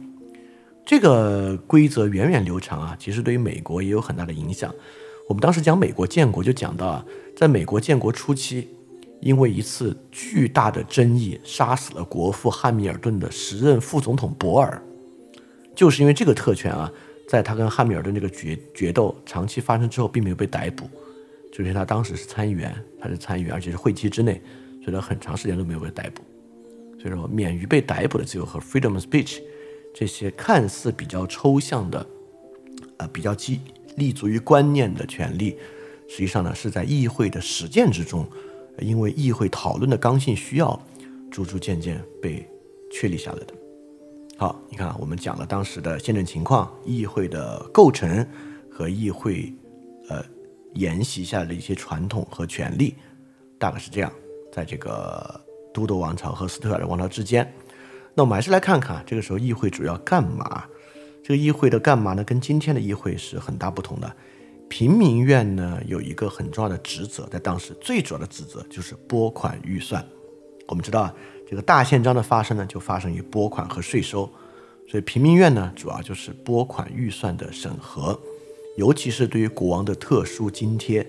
[0.84, 4.74] 这个规则源远流长啊，其实对于美国也有很大的影响。
[5.28, 7.04] 我们当时讲美国建国就讲到啊，
[7.36, 8.68] 在美国建国初期。
[9.20, 14.82] 因为一次巨大的争议，杀死了国父汉密尔顿的时任副总统博尔，
[15.74, 16.92] 就是因为这个特权啊，
[17.28, 20.88] 在他跟汉密尔顿这个决决斗长期发生之后，并没有被逮捕，
[21.52, 24.40] 就是他当时是参议员，他是参议员，而且是会期之内，
[24.84, 26.22] 所以他很长时间都没有被逮捕。
[27.00, 29.40] 所以说，免于被逮捕的自由和 freedom of speech
[29.94, 32.06] 这些看似比较抽象的，
[32.98, 33.60] 呃，比较基
[33.96, 35.56] 立足于观念的权利，
[36.08, 38.26] 实际上呢，是在议会的实践之中。
[38.78, 40.82] 因为议会讨论的刚性需要，
[41.30, 42.48] 逐逐渐渐被
[42.90, 43.54] 确立下来的。
[44.42, 48.26] 好，你看，我们讲了当时的宪政情况、议会的构成
[48.68, 49.54] 和议会
[50.08, 50.20] 呃
[50.74, 52.96] 沿袭下来的一些传统和权利，
[53.56, 54.12] 大概是这样。
[54.52, 55.40] 在这个
[55.72, 57.54] 都铎王朝和斯图亚特王朝之间，
[58.14, 60.64] 那我们还是来看看这个时候议会主要干嘛？
[61.22, 62.24] 这个议会的干嘛呢？
[62.24, 64.12] 跟今天的议会是很大不同的。
[64.68, 70.04] 平民院呢有一个很重要的职责，在当时最主要的职责就是拨款预算。
[70.66, 71.14] 我们知道啊，
[71.52, 74.26] 这个大宪章的发生呢，就发生于拨款和税收，
[74.88, 78.18] 所以平民院呢主要就是拨款预算的审核，
[78.78, 81.06] 尤其是对于国王的特殊津贴。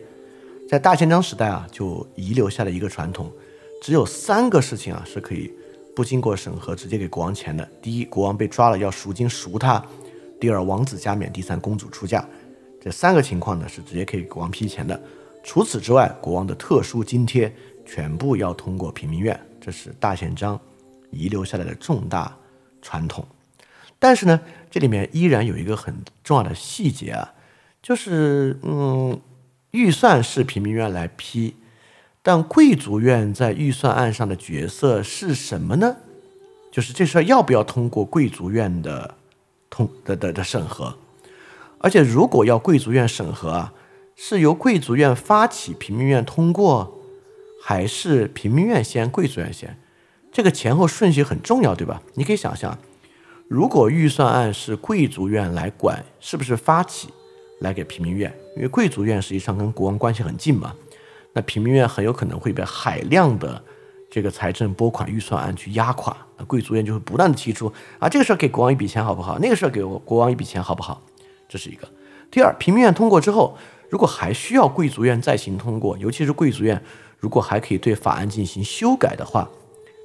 [0.69, 3.31] 在大宪章时代啊，就遗留下了一个传统，
[3.81, 5.49] 只有三个事情啊是可以
[5.95, 9.81] 不经过审核直接给国王钱的：第一，国王被抓了要赎金赎他；
[10.41, 12.27] 第二，王子加冕；第三，公主出嫁。
[12.81, 15.01] 这三个情况呢是直接可以给国王批钱的。
[15.41, 17.49] 除此之外，国王的特殊津贴
[17.85, 20.59] 全部要通过平民院，这是大宪章
[21.09, 22.35] 遗留下来的重大
[22.81, 23.25] 传统。
[23.97, 27.33] 但是呢，这里面依然有一个很重要的细节啊，
[27.81, 29.17] 就是嗯，
[29.71, 31.55] 预算是平民院来批，
[32.21, 35.95] 但贵族院在预算案上的角色是什么呢？
[36.69, 39.15] 就是这事儿要不要通过贵族院的
[39.69, 40.97] 通的的的审核？
[41.77, 43.73] 而且，如果要贵族院审核啊，
[44.15, 46.99] 是由贵族院发起，平民院通过，
[47.65, 49.79] 还是平民院先，贵族院先？
[50.33, 52.01] 这个前后顺序很重要，对吧？
[52.15, 52.77] 你可以想象，
[53.47, 57.07] 如果预算案是贵族院来管，是不是发起
[57.61, 58.29] 来给平民院？
[58.57, 60.75] 因为贵族院实际上跟国王关系很近嘛，
[61.31, 63.63] 那平民院很有可能会被海量的
[64.11, 69.39] 这个财政拨款预算案去压垮，那贵族院就会不断的提出啊，这个事儿给国王一笔钱好不好？
[69.39, 71.01] 那个事儿给国王一笔钱好不好？
[71.47, 71.87] 这是一个。
[72.29, 73.57] 第二，平民院通过之后，
[73.89, 76.83] 如果还需要贵族院再行通过，尤其是贵族院
[77.23, 79.49] 如果还可以对法案进行修改的话，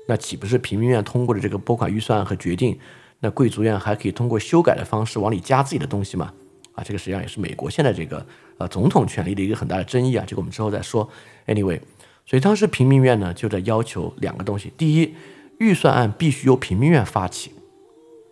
[0.07, 2.78] 那岂不是平民院通过的这个拨款预算和决定，
[3.18, 6.33] 那贵族院还可以通过修改的方式往里加自己的东西吗？
[6.74, 8.24] 啊，这个实际上也是美国现在这个
[8.59, 11.11] 呃总统权力的一个很大的争议啊，这个我们之后再说。
[11.48, 11.81] Anyway，
[12.24, 15.12] 所以当时平民院呢就在要求两个东西：第一，
[15.59, 17.50] 预算案必须由平民院发起；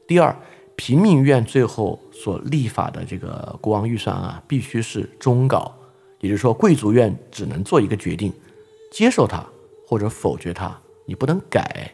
[0.07, 0.37] 第二，
[0.77, 5.75] 平民院最后所立法的这个国王预算案啊，必须是终稿，
[6.21, 8.33] 也就是说贵族院只能做一个决定，
[8.97, 9.45] 接受它
[9.87, 11.93] 或者否决它，你不能改。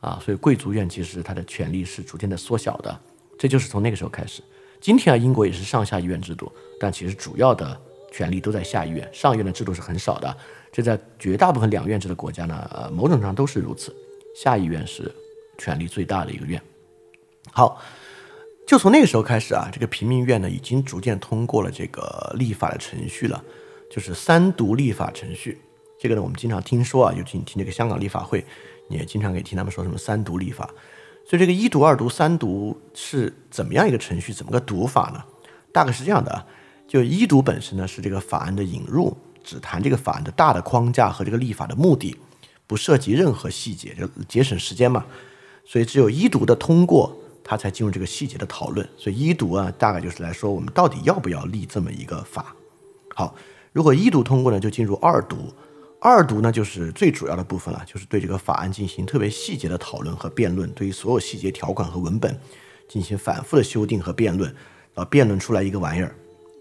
[0.00, 3.00] 啊，所以贵族院其实它的权力是逐渐的缩小的，
[3.38, 4.42] 这就是从那个时候开始。
[4.78, 7.80] 今天啊，英国也是上下议院制度，但其实主要的
[8.12, 10.36] 权力都在下议院，上议院的制度是很少的。
[10.70, 13.96] 这在绝大部分两院制的国家呢，呃，某种程度上都是如此。
[14.36, 15.10] 下议院是
[15.56, 16.60] 权力最大的一个院。
[17.52, 17.80] 好，
[18.66, 23.42] 就从那个时候开始啊，这个平民院呢，已经逐渐通过了这个立法的程序了，
[23.90, 25.58] 就是三读立法程序。
[26.00, 28.44] 这个呢，我们经常听说啊，尤其你听这个香港立法会。
[28.90, 30.66] 你也经常可以听他们说什么三读立法，
[31.26, 34.32] 所以这个一读、二读、三读是怎么样一个程序？
[34.32, 35.22] 怎么个读法呢？
[35.74, 36.46] 大概是这样的啊，
[36.86, 42.16] 就一读本身呢是这个法案的引入，只谈这个法案的大的框架和这个立法的目的，
[42.66, 45.04] 不涉及任何细节，就节省时间嘛。
[45.66, 48.88] 所以只有一读的通过，它才进入这个细节的讨论。
[48.96, 52.56] 所以一读啊，大概就是来说我们到底要不要立这么一个法。
[53.14, 53.34] 好，
[53.74, 55.52] 如果一读通过呢，就进入二读。
[56.00, 62.38] 二读呢，就是最主要的部分了，就是对这个法案进行特别细节的讨论和辩论，对于所有细节条款和文本
[62.88, 64.48] 进行反复的修订和辩论，
[64.94, 66.14] 然后辩论出来一个玩意儿，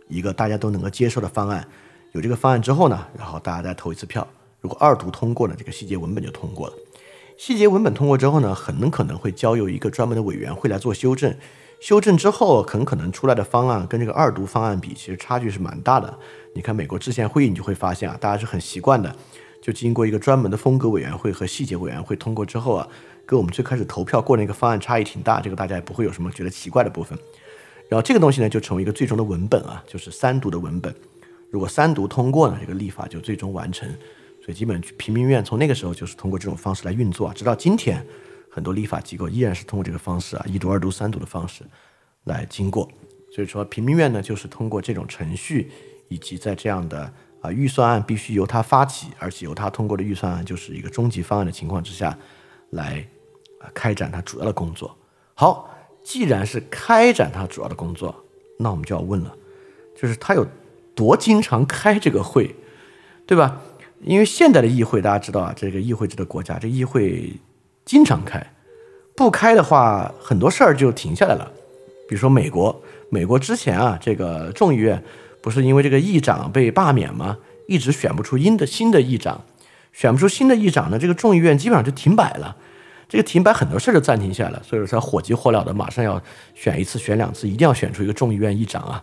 [0.07, 1.67] 一个大家都能够接受的方案。
[2.13, 4.27] 有这个方案之后呢，然后大家再投一次票。
[4.59, 6.73] 如果二读通过了，这个细节文本就通过了。
[7.37, 11.35] 细节文本通过之后呢，很可能会交由一个专门的委员会来做修正。
[11.79, 16.17] 修正之后，很可能出来的方案跟这个二读方案比，其实差距是蛮大的。
[16.53, 19.15] 你看美国制宪会议，你就会发现啊，大家是很习惯的，
[19.61, 22.87] 就经过一个专门的风格委员会和细节委员会通过之后啊，
[23.27, 27.17] 跟我们最开始投票过那个方案差异挺大，这个大家也不会有什么觉得奇怪的部分。
[27.87, 30.93] 然后这个东西呢，就成为一个最终的文本啊，就是三读的文本。
[31.51, 33.87] 如果三读通过呢，这个立法就最终完成。
[34.43, 38.03] 所以基本平民院从那个时候就是通过这种方式来运作，直到今天。
[38.57, 41.63] 很多立法机构依然是通过这个方式啊，一读、二读、三读的方式
[42.23, 42.89] 来经过。
[43.31, 45.69] 所以说，平民院呢，就是通过这种程序，
[46.07, 52.17] 以及在这样的啊预算案必须由他发起，而且由他通过的预算案就是一个终极方案的情况之下，
[52.71, 53.07] 来
[53.75, 54.97] 开展他主要的工作。
[55.35, 55.69] 好，
[56.03, 58.23] 既然是开展他主要的工作，
[58.57, 59.37] 那我们就要问了，
[59.95, 60.43] 就是他有
[60.95, 62.55] 多经常开这个会，
[63.27, 63.61] 对吧？
[64.01, 67.31] 因为现代的议会大家知道啊，这个议会制的国家，这议会。
[67.87, 68.45] 经常开，
[69.15, 71.49] 不开的话，很多事儿就停下来了。
[72.09, 75.01] 比如说美国，美国之前啊，这个众议院
[75.41, 77.37] 不是因为这个议长被罢免吗？
[77.65, 79.41] 一直选不出新的新的议长，
[79.93, 82.55] 选不出新的议长呢，这个众议院基本上就停摆了。
[83.07, 86.21] 这个停摆很多事儿就暂停下来了，所以说他火急火燎的，马上要
[86.53, 89.01] 选一次，选两次，一定要选出一个众议院议长啊。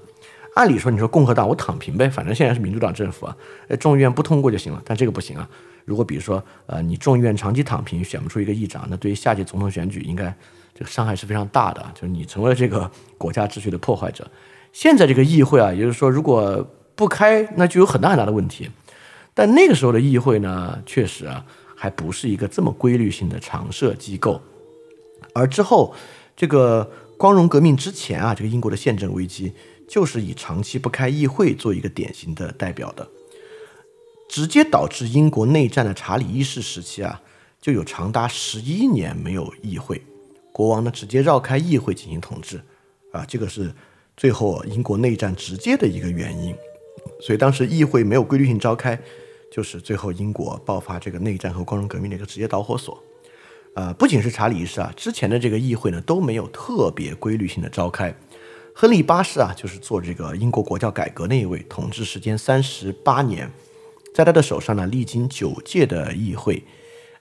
[0.55, 3.37] 按理说，你说共和党我躺平呗，反正现在是民主党政府啊，
[3.79, 4.81] 众议院不通过就行了。
[4.85, 5.49] 但这个不行啊。
[5.85, 10.35] 如果比如说，呃，你众议院长期躺平，选不出一个议长，那对于下届总统选举，应该
[10.75, 14.27] 这个伤害是非常大的，就是你成为了这个国家秩序的破坏者。
[14.73, 18.71] 现在这个议会啊，也就是说，如果不开，那就有很大很大的问题。
[19.35, 21.45] 但那个时候的议会呢，确实啊，
[21.77, 24.41] 还不是一个这么规律性的常设机构。
[25.35, 25.95] 而之后，
[26.35, 29.53] 这个光荣革命之前啊，这个英国的宪政危机，
[29.89, 33.09] 就是以长期不开议会做一个典型的代表的。
[34.29, 37.21] 直接导致英国内战的查理一世时期啊，
[37.61, 40.03] 就有长达十一年没有议会，
[40.53, 42.61] 国王呢直接绕开议会进行统治，
[43.13, 43.73] 啊，这个是
[44.17, 46.55] 最后英国内战直接的一个原因。
[47.21, 48.99] 所以当时议会没有规律性召开，
[49.53, 53.01] 就是最后英国爆发这个内战和光荣革命的一个直接导火索。
[53.77, 58.13] 呃，不仅是查理一世啊，之前的这个议会呢都没有特别规律性的召开。
[58.77, 63.49] 亨利八世啊，就是做这个英国国教改革那一位，统治时间三十八年。
[64.13, 66.61] 在他的手上呢，历经九届的议会，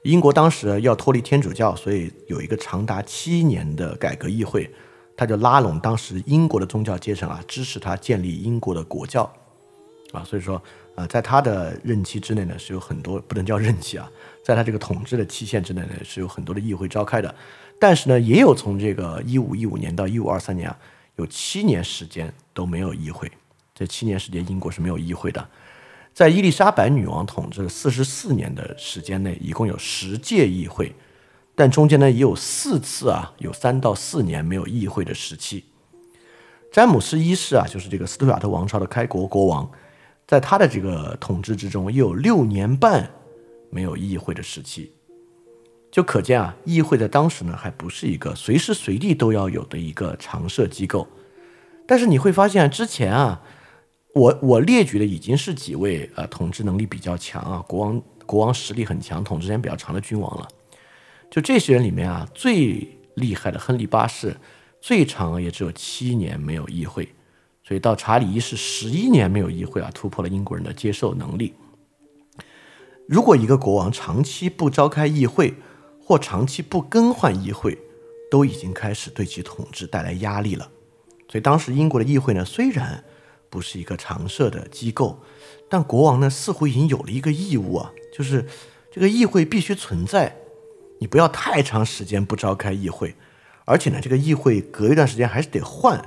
[0.01, 4.67] 英国当时要脱离天主教，所以有一个长达七年的改革议会，
[5.15, 9.31] 他就拉拢当时英国的宗教阶层啊，支持他建立英国的国教，
[10.11, 10.59] 啊，所以说
[10.95, 14.11] 啊，在他的任期之内呢，是有很多不能叫任期啊，
[14.43, 17.33] 在他这个统治的期限之内呢，是有很多的议会召开的，
[17.79, 20.77] 但是呢，也有从这个一五一五年到一五二三年啊，
[21.15, 23.31] 有七年时间都没有议会，
[23.75, 25.47] 这七年时间英国是没有议会的。
[26.13, 30.93] 在伊丽莎白女王统治四十四年的时间内，一共有十届议会，
[31.55, 35.65] 但中间呢也有四次啊，有三到四年没有议会的时期。
[36.71, 39.69] 詹姆斯一世啊，就是这个斯图亚特王朝的开国国王，
[40.27, 43.09] 在他的这个统治之中，又有六年半
[43.69, 44.91] 没有议会的时期，
[45.93, 51.07] 就可见啊，议会在当时呢还不是一个随时随地都要有的一个常设机构。
[51.85, 53.39] 但是你会发现之前啊，
[54.15, 60.47] 我我列举的已经是几位呃统治能力比较强啊，国王国王实力很强，统治时间比较长的君王了。
[61.29, 64.35] 就这些人里面啊，最厉害的亨利八世，
[64.81, 67.07] 最长也只有七年没有议会，
[67.63, 71.53] 所以到查理一世十一年没有议会啊，突破了英国人的接受能力。
[73.07, 75.53] 如果一个国王长期不召开议会，
[76.05, 77.77] 或长期不更换议会，
[78.29, 80.69] 都已经开始对其统治带来压力了。
[81.29, 83.03] 所以当时英国的议会呢，虽然
[83.49, 85.19] 不是一个常设的机构，
[85.69, 88.45] 但国王呢似乎已经有了一个义务啊，就是
[88.91, 90.35] 这个议会必须存在。
[90.99, 93.15] 你不要太长时间不召开议会，
[93.65, 95.97] 而且呢，这个议会隔一段时间还是得换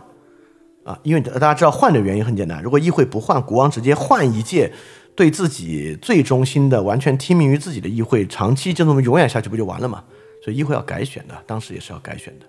[0.85, 4.73] 啊，因为大家知道换的原因很简单，如果议会不换，国王直接换一届。
[5.17, 10.05] 对自己最忠心的、完全听命于自己的议会，长期就这么永远下去，不就完了吗？
[10.45, 12.47] 所以议会要改选的，当时也是要改选的。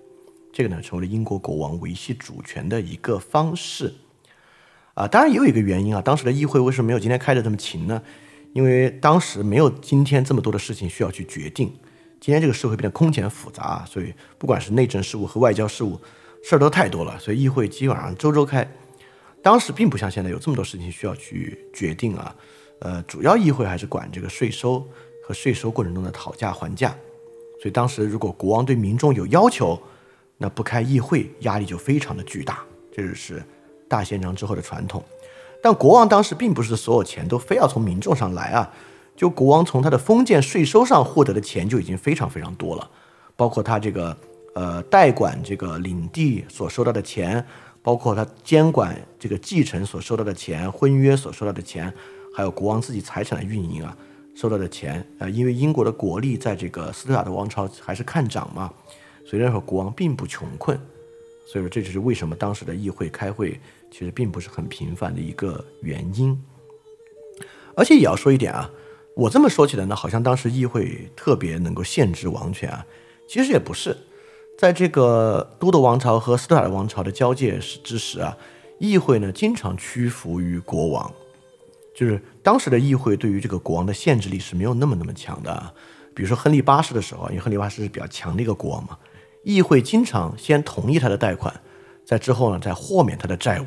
[0.52, 3.94] 这个呢，成为了英国国王维系主权的一个方式。
[4.92, 8.02] 啊，当然也有一个原因啊，当时的议会为什么没有今天开的这么勤呢？
[8.52, 11.72] 因为当时没有今天这么多的事情需要去决定。
[12.20, 15.98] 今天这个社会变得空前复杂，所以不管是内政事务和外交事务，
[16.42, 18.68] 事儿都太多了，所以议会基本上周周开。
[19.42, 22.34] 当时并不像现在有这么多事情需要去决定啊。
[22.80, 24.86] 呃，主要议会还是管这个税收
[25.24, 26.90] 和税收过程中的讨价还价，
[27.60, 29.76] 所以当时如果国王对民众有要求，
[30.36, 33.42] 那不开议会压力就非常的巨大，这就是
[33.88, 35.02] 大宪章之后的传统。
[35.60, 38.72] 但国王当时并不是所有钱都非要从民众上来啊，
[39.16, 42.88] 就国王从他的封建税收上获得的钱就已经非常非常多了，
[43.34, 44.16] 包括他这个
[44.54, 47.44] 呃代管这个领地所收到的钱，
[47.88, 51.90] 包括他监管这个继承所收到的钱，婚约所收到的钱。
[52.34, 53.96] 还有国王自己财产的运营啊，
[54.34, 58.70] 收到的钱啊，因为英国的国力在这个斯图亚特王朝还是看涨嘛，
[59.24, 60.78] 所以那时候国王并不穷困，
[61.46, 63.58] 所以说这就是为什么当时的议会开会
[63.90, 66.38] 其实并不是很频繁的一个原因。
[67.74, 68.70] 而且也要说一点啊，
[69.14, 72.84] 我这么说起来呢，好像当时议会特别能够限制王权啊，
[73.26, 73.96] 其实也不是，
[74.58, 78.36] 在这个都铎王朝和斯图亚特王朝的交界之时啊，
[78.80, 81.08] 议会呢经常屈服于国王。
[81.94, 85.72] 就是当时的议会对于这个国王的限制力是没有那么那么强的，
[86.12, 88.98] 比如说亨利八世的时候，因为亨利八世是比较强的一个国王嘛，
[89.44, 91.54] 议会经常先同意他的贷款，
[92.04, 93.66] 在之后呢再豁免他的债务，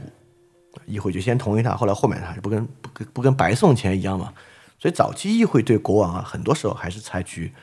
[0.86, 4.34] 议会就先同意他，后来豁免他，就不跟不跟不跟白送钱一样嘛，
[4.78, 7.54] 所以早期议会对国王啊，很多时候还是采取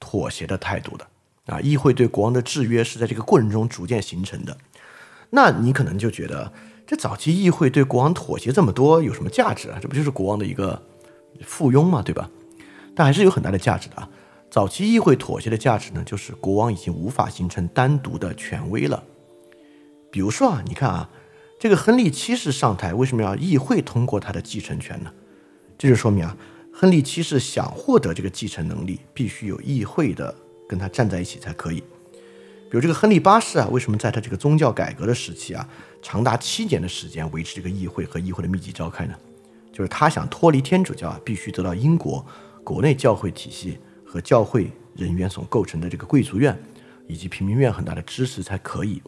[0.00, 1.06] 妥协的态度的。
[1.48, 4.56] 啊，议会对国王的制约是在这个过程中逐渐形成的，
[5.30, 6.52] 那你可能就觉得。
[6.90, 9.78] 这早期议会对国王妥协这么多有什么价值啊？
[9.78, 10.82] 这不就是国王的一个
[11.42, 12.30] 附庸嘛，对吧？
[12.96, 14.08] 但还是有很大的价值的啊。
[14.50, 19.04] 早期议会妥协的价值呢，就是国王已经无法形成单独的权威了。
[20.10, 21.10] 比如说啊，你看啊，
[21.60, 25.12] 这个亨利七世上台，为什么要议会通过他的继承权呢？
[25.76, 26.34] 这就说明啊，
[26.72, 30.34] 亨利七世想获得这个继承能力，必须有议会的
[30.68, 31.82] 跟他站在一起才可以。
[32.70, 35.66] 比如这个亨利八世啊，为什么在他这个宗教改革的时期啊，
[36.02, 39.14] 长达七年的时间维持这个议会和议会的密集召开呢？
[39.72, 42.24] 就是他想脱离天主教啊，必须得到英国
[42.62, 46.54] 国内教会体系和教会人员所构成的这个贵族院
[47.06, 49.00] 以及平民院很大的支持才可以。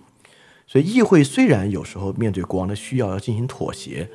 [0.66, 4.08] 所以议会虽然有时候面对国王的需要要进行妥协，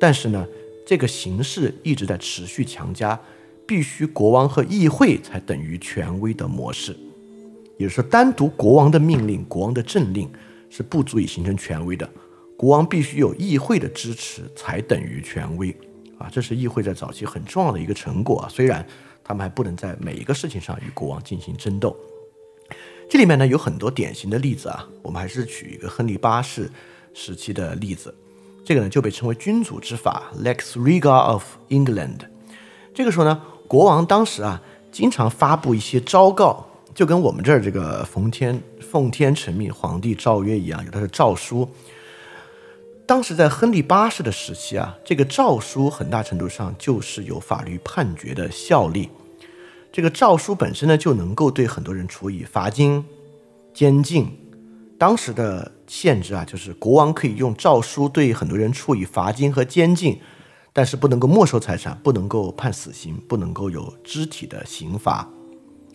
[0.00, 0.46] 但是呢，
[0.86, 3.20] 这个形式一直在持续强加
[3.68, 6.96] 必须国王和议会才等于权威的模式。
[7.76, 10.28] 也就是说，单独国王的命令、国王的政令
[10.70, 12.08] 是不足以形成权威的，
[12.56, 15.70] 国王必须有议会的支持才等于权威
[16.18, 16.28] 啊！
[16.32, 18.48] 这是议会在早期很重要的一个成果啊。
[18.48, 18.84] 虽然
[19.22, 21.94] 他们还不能在每一个事情上与国王进行争斗。
[23.10, 26.70] 这里面呢有很多典型的例子啊，我们还是举一个亨利八世
[27.12, 28.14] 时期的例子，
[28.64, 32.20] 这个呢就被称为君主之法 （Lex Rega of England）。
[32.92, 34.60] 这个时候呢，国王当时啊
[34.90, 36.64] 经常发布一些诏告。
[36.94, 41.68] 就跟我们这儿这个奉天奉天承命、皇帝诏曰一样，有他的诏书。
[43.06, 49.08] 当时在亨利八世的时期啊，这个诏书很大程度上就是有法律判决的效力。
[49.92, 53.04] 这个诏书本身呢，就能够对很多人处以罚金、
[53.72, 54.36] 监禁。
[54.98, 60.18] 当时的限制啊，就是国王可以用诏书对很多人处以罚金和监禁，
[60.72, 65.28] 但是不能够没收财产，不能够判死刑，不能够有肢体的刑罚。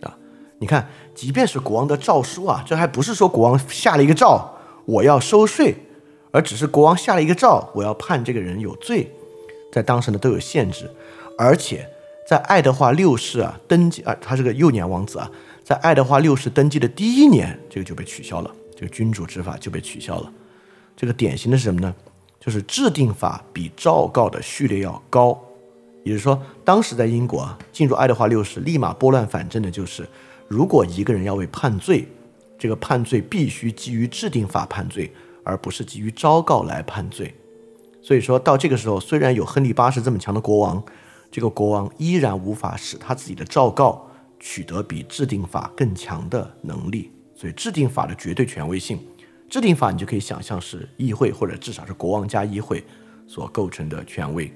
[0.02, 0.16] 啊
[0.60, 4.54] 你看，即便是国王的诏书啊，这还不是说国王下了一个诏，
[4.86, 5.74] 我要收税，
[6.30, 9.12] 而只是国王下了一个诏，我要判这个人有罪，
[9.72, 10.88] 在当时呢都有限制，
[11.36, 11.86] 而且
[12.26, 15.30] 在爱德华六世啊登基啊，他是个幼年王子啊，
[15.62, 20.32] 在爱德华六世登基的第一年，这个就被取消了，这个君主执法就被取消了。
[20.96, 21.94] 这个典型的是什么呢？
[22.44, 25.40] 就是制定法比诏告的序列要高。
[26.02, 30.06] 也就是说，当时在英国啊，进入爱德华六世，立马拨乱反正的就是，
[30.46, 32.06] 如果一个人要为判罪，
[32.58, 35.10] 这个判罪必须基于制定法判罪，
[35.42, 37.34] 而不是基于诏告来判罪。
[38.02, 40.84] 所以说到这个时候，虽然有亨利八世这么强的国王，
[41.30, 44.06] 这个国王依然无法使他自己的诏告
[44.38, 47.10] 取得比制定法更强的能力。
[47.34, 49.00] 所以制定法的绝对权威性，
[49.54, 52.82] 制定法你就可以想象是议会或者至少是国王加议会
[53.24, 54.52] 所构成的权威。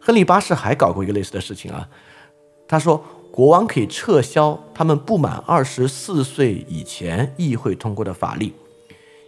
[0.00, 1.86] 亨利八世还搞过一个类似的事情啊，
[2.66, 8.48] 他说国王可以撤销他们不满二十四岁以前议会通过的法令，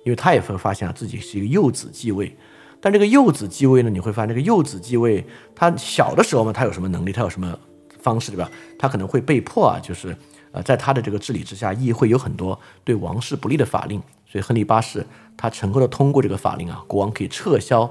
[0.06, 2.34] 因为他也会发现啊自己是一个幼子继位。
[2.80, 5.22] 但这个幼子继位呢，你会发现这个幼子继位，
[5.54, 7.58] 他小的时候嘛，他有什么能力，他有什么
[8.00, 8.50] 方式，对吧？
[8.78, 10.16] 他可能会被迫啊，就是
[10.62, 15.04] 在他的这个治理之下，议会有很多对王室不利的法令，所以亨利八世
[15.36, 17.90] 他成功的通过这个法令啊，国王可以撤销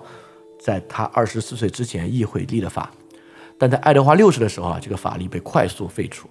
[0.59, 2.91] 在他二十四岁之前议会立的法，
[3.57, 6.27] 但在爱德华六世的时候啊，这个法律被快速废除，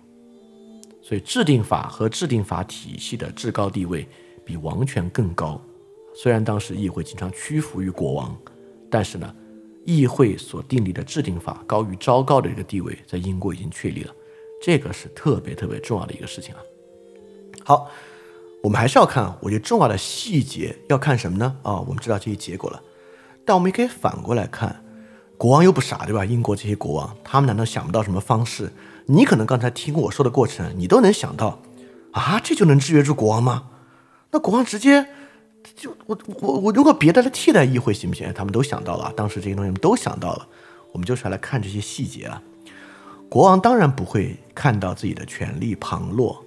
[1.02, 4.06] 所以制定法和制定法体系的至高地位
[4.44, 5.60] 比王权更高。
[6.14, 8.36] 虽然当时议会经常屈服于国王，
[8.90, 9.34] 但是呢，
[9.84, 14.12] 议会所订立的制定法高于昭告的这个地位，在英国已经确立了，
[14.66, 16.60] 这个是特别特别重要的一个事情啊。
[17.62, 17.88] 好，
[18.64, 21.56] 我们还是要看，我觉得重要的细节要看什么呢？
[21.62, 22.82] 啊，我们知道这些结果了，
[23.44, 24.82] 但我们也可以反过来看，
[25.38, 26.24] 国王又不傻，对吧？
[26.24, 28.72] 英国这些国王，他们难道想不到什么方式？
[29.06, 31.62] 你可能刚才听我说的过程，你都能想到，
[32.10, 33.68] 啊，这就能制约住国王吗？
[34.32, 35.06] 那国王直接。
[35.76, 38.32] 就我我我如果别的来替代议会行不行？
[38.34, 40.48] 他们都想到了，当时这些东西们都想到了，
[40.90, 42.42] 我们就是要来看这些细节啊。
[43.28, 46.42] 国王当然不会看到自己的权力旁落，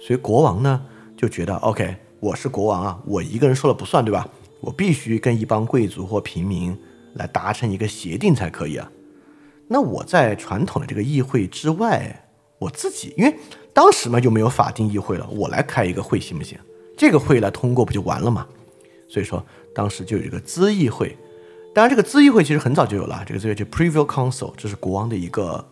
[0.00, 0.80] 所以国王呢
[1.16, 4.26] 就觉得，OK，我是国王啊，我一个人说了不算，对吧？
[4.60, 6.76] 我必须跟一帮贵族或平民
[7.14, 8.90] 来达成一个协定才可以啊。
[9.68, 12.24] 那我在传统的这个议会之外，
[12.58, 13.36] 我自己因为
[13.72, 16.56] 当时嘛就没有法定议会了，我来开一个会行不行？
[16.96, 18.46] 这个会来通过不就完了吗？
[19.08, 19.44] 所以说
[19.74, 21.16] 当时就有一个咨议会，
[21.74, 25.62] 当然这个咨议会其实很早就有了，这个这个叫 Preview Council，这是国王的一个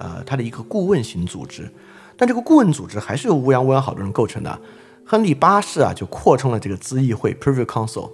[0.00, 1.70] 呃他的一个顾问型组织，
[2.16, 4.60] 但这个顾问组织还是由乌泱乌泱好多人构成的。
[5.04, 8.10] 亨利八世啊就扩充了这个咨议会 Preview Council，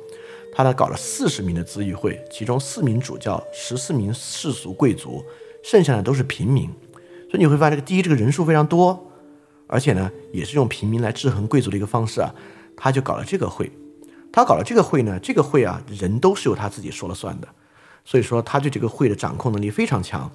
[0.55, 5.23] 他呢搞了四十名的咨议会，其中四名主教，十四名世俗贵族，
[5.63, 6.71] 剩下的都是平民，
[7.31, 9.11] 所以你会发现这个第一这个人数非常多，
[9.67, 12.35] 而且呢也是用平民来制衡贵族的一个方式啊。
[12.79, 13.71] 他就搞了这个会，
[14.33, 17.49] 他搞了这个会呢，这个会啊，人都是由他自己说了算的，
[18.07, 20.31] 所以说他对这个会的掌控能力非常强，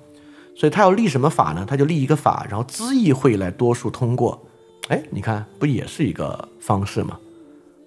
[0.56, 1.66] 所以他要立什么法呢？
[1.68, 4.41] 他就立一个法，然后咨议会来多数通过，
[4.89, 7.20] 哎，你看不也是一个方式吗？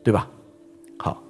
[0.02, 0.28] 对吧？
[0.98, 1.22] 好，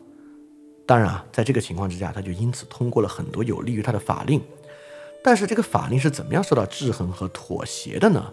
[0.86, 4.40] 当然啊，在这个情况之下，他就因此通过了很多有利于他的法令，
[5.22, 8.32] 但是这个法令是怎么样受到制衡和妥协的呢？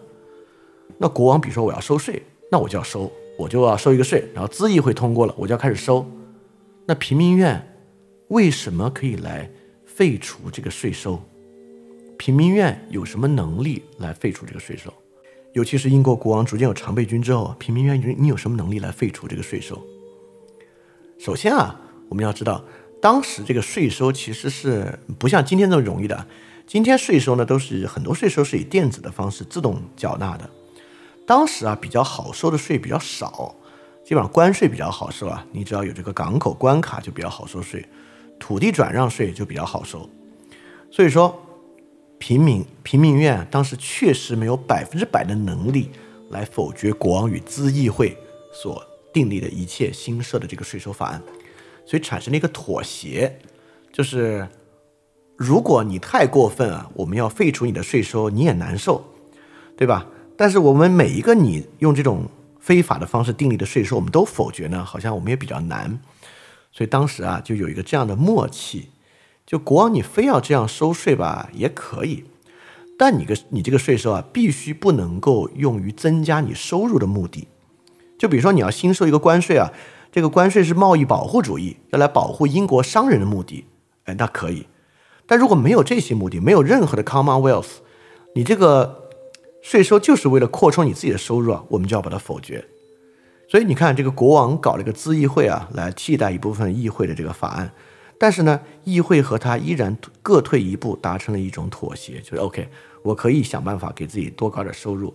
[0.97, 3.11] 那国王比如说我要收税，那我就要收。
[3.37, 6.05] 我就要收一个税，然后咨议会通过了，我就要开始收。
[6.85, 7.75] 那平民院
[8.27, 9.49] 为什么可以来
[9.83, 11.19] 废除这个税收？
[12.21, 14.93] 平民院有什么能力来废除这个税收？
[15.53, 19.81] 尤其是英国国王逐渐有常备军之后，平民院你你有什么能力来废除这个税收？
[21.17, 22.63] 首先啊，我们要知道，
[23.01, 26.27] 当时这个税收其实是不像今天这么容易的。
[26.67, 30.47] 今天税收呢，都是很多税收是以电子的方式自动缴纳的。
[31.25, 33.55] 当时啊，比较好收的税比较少，
[34.05, 35.43] 基本上关税比较好收啊。
[35.51, 37.83] 你只要有这个港口关卡就比较好收税，
[38.39, 40.07] 土地转让税就比较好收。
[40.91, 41.41] 所以说，
[42.21, 45.89] 平民平民院当时确实没有百分之百的能力
[46.29, 48.15] 来否决国王与咨议会
[48.53, 51.19] 所订立的一切新设的这个税收法案，
[51.83, 53.39] 所以产生了一个妥协，
[53.91, 54.47] 就是
[55.35, 59.03] 如果你太过分啊，我们要废除你的税收，你也难受，
[59.75, 60.05] 对吧？
[60.37, 64.85] 但是我们每一个你用这种非法的方式订立的税收，我们都否决呢？
[64.85, 65.99] 好像我们也比较难。
[66.71, 68.90] 所以当时啊，就有一个这样的默契：
[69.51, 72.23] 就国王你非要这样收税吧，也可以，
[72.97, 77.49] 但你个你这个税收啊，必须不能够用于增加你收入的目的。
[78.17, 79.73] 就比如说你要新收一个关税啊，
[80.09, 83.65] 这个关税是贸易保护主义，要来保护英国商人的目的，
[84.05, 84.67] 哎，那可以。
[85.25, 87.79] 但如果没有这些目的，没有任何的 Commonwealth，
[88.35, 88.99] 你这个。
[89.63, 92.65] 税收就是为了扩充你自己的收入啊，我们就要把它否决。
[93.47, 97.71] 所以你看，这个国王搞了一个咨议会啊，来替代一部分议会的这个法案。
[98.21, 102.67] 但是呢，议会和他依然各退一步，达成了一种妥协，就是 OK，
[103.01, 105.11] 我可以想办法给自己多搞点收入，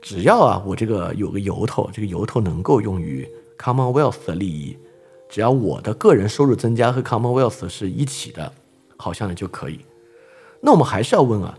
[0.00, 3.28] 只要啊，我这个有个由头，这个由头能够用于
[3.58, 4.78] Commonwealth 的利益，
[5.28, 8.52] 只要我的个人收入增加和 Commonwealth 是一起的，
[8.96, 9.80] 好像呢就可以。
[10.60, 11.58] 那我们还是要问啊，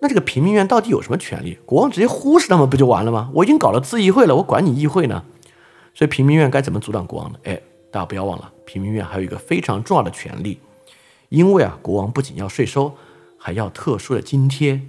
[0.00, 1.58] 那这个平民院到底有什么权利？
[1.64, 3.30] 国王直接忽视他们不就完了吗？
[3.34, 5.22] 我已经搞了自议会了，我管你议会呢？
[5.94, 7.38] 所以平民院该怎么阻挡国王呢？
[7.44, 7.60] 哎，
[7.94, 10.58] 大家不要忘了，平民院还有一个非常重要的权利，
[11.28, 12.92] 因为啊，国王不仅要税收，
[13.38, 14.80] 还要特殊的津贴。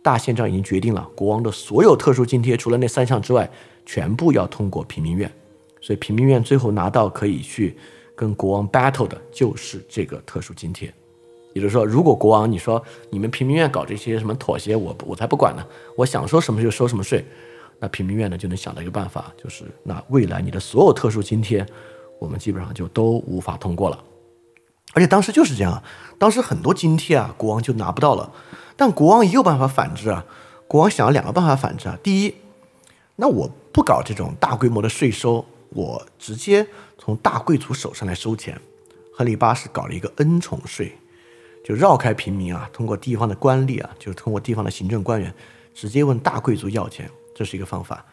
[0.00, 3.50] 大宪章已经决定了，国王的所有特殊津贴，除了那三项之外，
[3.84, 5.28] 全部要通过平民院。
[5.80, 7.76] 所以平民院最后拿到可以去
[8.14, 10.86] 跟国王 battle 的就是这个特殊津贴。
[11.54, 17.24] 也就是说，如果国王你说你们平民院搞这些什么妥协，我我才不管呢，我想收什么就收什么税，
[17.80, 21.66] 那平民院呢就能想到一个办法，就是那未来你的所有特殊津贴，
[22.22, 23.98] 我们基本上就都无法通过了。
[24.94, 25.82] 而且当时就是这样，
[26.18, 28.32] 当时很多津贴啊，国王就拿不到了。
[28.76, 30.24] 但国王也有办法反制啊！
[30.68, 31.98] 国王想了两个办法反制啊。
[32.02, 32.34] 第一，
[33.16, 36.66] 那我不搞这种大规模的税收，我直接
[36.98, 38.60] 从大贵族手上来收钱。
[39.14, 40.96] 亨利八世搞了一个恩宠税，
[41.64, 45.32] 就绕开平民啊，通过地方的官吏啊，就是通过地方的行政官员，
[45.74, 48.04] 直接问大贵族要钱，这是一个方法。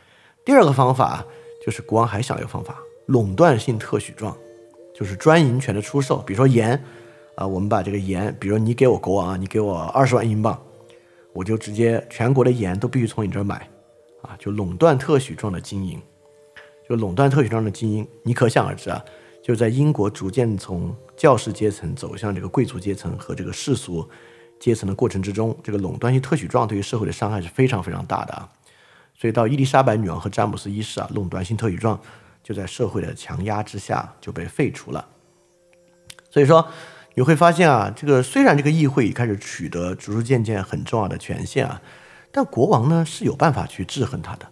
[0.43, 1.25] 第二个方法
[1.65, 2.77] 就是国王还想一个方法，
[3.09, 4.37] 垄断性特许状，
[4.93, 6.81] 就是专营权的出售，比如说盐。
[7.35, 10.61] 啊，我们把这个盐，比如你给我国王啊，你给我二十万英镑，
[11.31, 13.65] 我就直接全国的盐都必须从你这儿买，
[14.23, 16.01] 啊，就垄断特许状的经营，
[16.89, 19.01] 就垄断特许状的经营，你可想而知啊，
[19.41, 24.05] 就是在英国逐渐从教士阶层走向这个贵族阶层和这个世俗
[24.59, 28.49] 阶层的过程之中，这个垄断性特许状对于社会的伤害是非常非常大的啊，
[29.17, 31.97] 所以到伊丽莎白女王和詹姆斯一世啊，垄断性特许状
[32.49, 35.07] 就在社会的强压之下就被废除了，
[36.29, 36.67] 所以说。
[37.15, 41.81] 你会发现啊，这个虽然这个议会已开始取得逐逐渐渐很重要的权限啊，
[42.31, 44.49] 但国王呢是有办法去制衡他的。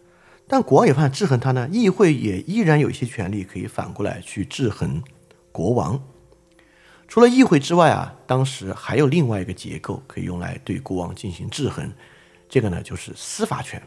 [0.48, 5.02] 但国王有办法制衡他呢，议会也依然有一些权利可以反过来去制衡
[5.54, 6.02] 国王。
[7.08, 11.90] 除了议会之外啊，当时还有另外一个结构可以用来对国王进行制衡，
[12.50, 13.82] 这个呢就是司法权。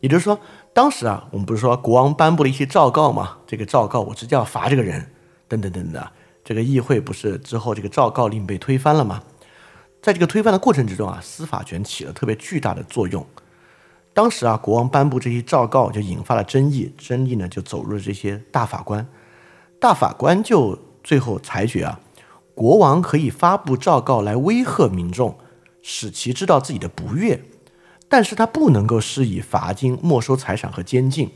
[0.00, 0.38] 也就是说，
[0.72, 3.38] 当时啊，我们不是说国王颁布了一些诏告吗？
[3.46, 5.10] 这个诏告我直接要罚这个人，
[5.46, 6.02] 等等等等。
[6.42, 9.22] 这个议会不是之后这个诏告令被推翻了吗？
[10.02, 13.24] 在这个推翻的过程之中啊，司法权起了特别巨大的作用。
[14.14, 19.06] 当时啊，国王颁布这些诏告就引发了争议，争议呢就走入了这些大法官。
[19.78, 22.00] 大法官就最后裁决啊，
[22.54, 25.38] 国王可以发布诏告来威吓民众，
[25.82, 27.42] 使其知道自己的不悦，
[28.10, 31.30] 但是他不能够施以罚金、没收财产和监禁，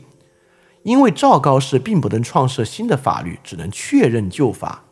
[0.83, 4.83] 因为赵高是并不能创设新的法律，只能确认旧法。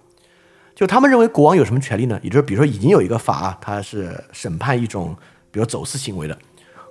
[0.74, 2.18] 就他们认为国王有什么权利呢？
[2.24, 5.14] 也就是比如说已经有一个法，他是审判一种
[5.52, 6.40] 比如走私行为的，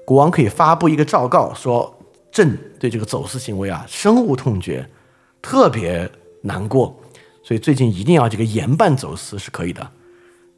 [0.04, 1.98] 国王可以发布一个诏告说，
[2.30, 4.86] 朕对这个走私行为啊深恶痛绝，
[5.40, 6.08] 特别
[6.42, 6.94] 难过，
[7.42, 9.90] 所以最近一定要这个严办走私是可以的。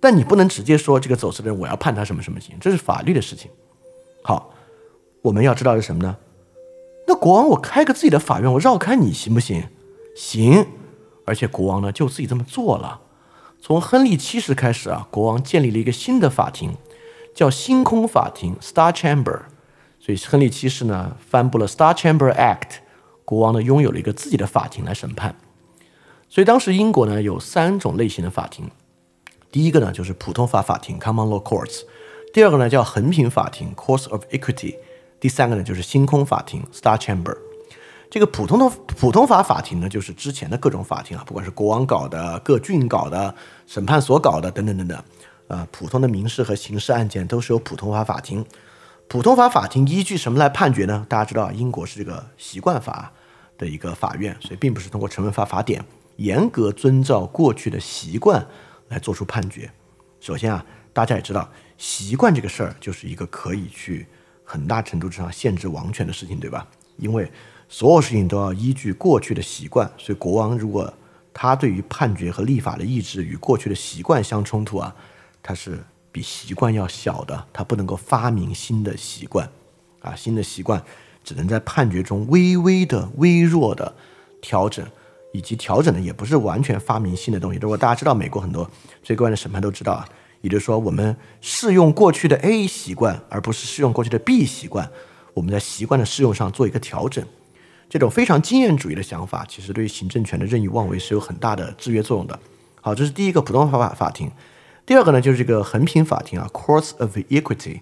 [0.00, 3.48] 但你不能直接说这个走私的人我要判他什么什么刑，这是法律的事情。
[4.26, 4.54] 好，
[5.20, 6.16] 我们要知道是什么呢？
[7.06, 9.68] 那国王我开个自己的法院，我绕开你行不行？
[10.16, 10.66] 行，
[11.26, 13.02] 而且国王呢就自己这么做了。
[13.60, 16.74] 从亨利七世开始啊，国王建立了一个新的法庭，
[17.34, 19.42] 叫星空法庭 （Star Chamber）。
[20.00, 22.78] 所以亨利七世呢颁布了 Star Chamber Act，
[23.26, 25.36] 国王呢拥有了一个自己的法庭来审判。
[26.30, 28.70] 所以当时英国呢有三种类型的法庭，
[29.52, 31.82] 第一个呢就是普通法法庭 （Common Law Courts），
[32.34, 34.76] 第二个呢叫衡平法庭 （Courts of Equity），
[35.20, 37.38] 第三个呢就是星空法庭 （Star Chamber）。
[38.10, 43.32] 这个普通的普通法法庭呢，就是之前的各种法庭啊，不管是国王搞的、各郡搞的、
[43.68, 45.00] 审判所搞的等等等等，
[45.46, 48.44] 呃，普通的民事和刑事案件都是由普通法法庭。
[49.06, 51.06] 普通法法庭依据什么来判决呢？
[51.08, 53.12] 大家知道，英国是这个习惯法
[53.56, 55.84] 的一个法院，所以并不是通过成文法法典，
[56.16, 58.44] 严格遵照过去的习惯
[58.88, 59.70] 来做出判决。
[60.18, 64.06] 首先啊，大家也知道，习惯这个事儿就是一个可以去
[64.44, 66.66] 很大程度上限制王权的事情，对吧？
[66.96, 67.30] 因为
[67.68, 70.92] 所有事情都要依据过去的习惯，所以国王如果
[71.32, 74.94] 他对于判决和立法的意志与过去的习惯相冲突啊，
[75.42, 79.50] 他是比习惯要小的，他不能够发明新的习惯，
[80.00, 80.80] 啊，新的习惯
[81.24, 83.96] 只能在判决中微微的、微弱的
[84.40, 84.86] 调整，
[85.32, 87.58] 以及调整的也不是完全发明新的东西。
[87.60, 88.70] 如果大家知道美国很多
[89.02, 90.08] 最高院的审判都知道啊，
[90.44, 94.86] 也就是说我们适用过去的 A 习惯，而不是适用过去的 B 习惯，
[95.32, 97.24] 我们在习惯的适用上做一个调整。
[97.88, 102.38] 这种非常经验主义的想法，其实对于行政权的任意妄为是有很大的制约作用的。
[102.82, 104.30] 好，这是第一个普通法法法庭。
[104.84, 107.80] 第二个呢，就是这个衡平法庭啊，Courts of Equity。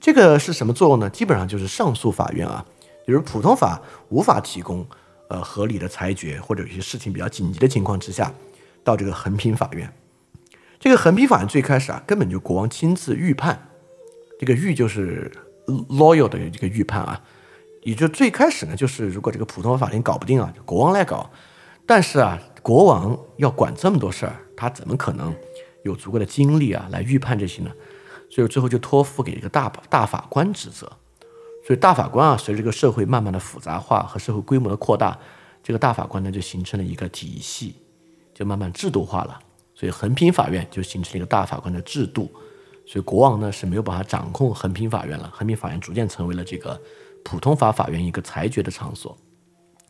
[0.00, 1.08] 这个是什么作用呢？
[1.08, 2.66] 基本上就是上诉法院啊，
[3.06, 4.84] 就是普通法无法提供
[5.28, 8.34] 呃合理的裁决，或者有些事情比较紧急的情况之下，
[8.82, 9.88] 到这个横平法院。
[10.80, 13.68] 这个横平法院最开始啊，根本就国王亲自预判，
[14.38, 15.30] 这个预就是
[15.66, 17.22] loyal 的这个预判啊，
[17.82, 21.30] 也就最开始呢，就是如果这个普通法庭搞不定啊，国王来搞。
[21.84, 25.34] 但是啊，国王要管这么多事儿，他怎么可能
[25.82, 27.70] 有足够的精力啊来预判这些呢？
[28.30, 30.90] 所以最后就托付给一个大大法官职责。
[31.66, 35.18] 所以大法官啊，随着这个社会慢慢的复杂化和社会规模的扩大，
[35.62, 37.74] 这个大法官呢就形成了一个体系，
[38.32, 39.38] 就慢慢制度化了。
[39.80, 42.30] 所以横平法院就形成了一个大法官的制度。
[42.86, 46.78] 所以国王呢是没有办法掌控横平法院了，横平法院逐渐成为了这个
[47.24, 49.16] 普通法法院一个裁决的场所。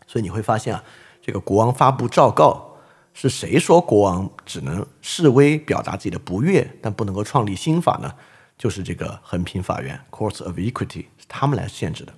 [0.06, 0.84] 所以你会发现啊，
[1.20, 2.76] 这个国王发布诏告，
[3.12, 8.14] 是谁说国王只能示威表达自己的不悦，但不能够创立新法呢？
[8.56, 12.12] 就是这个横平法院 （Courts of Equity） 是他们来限制的。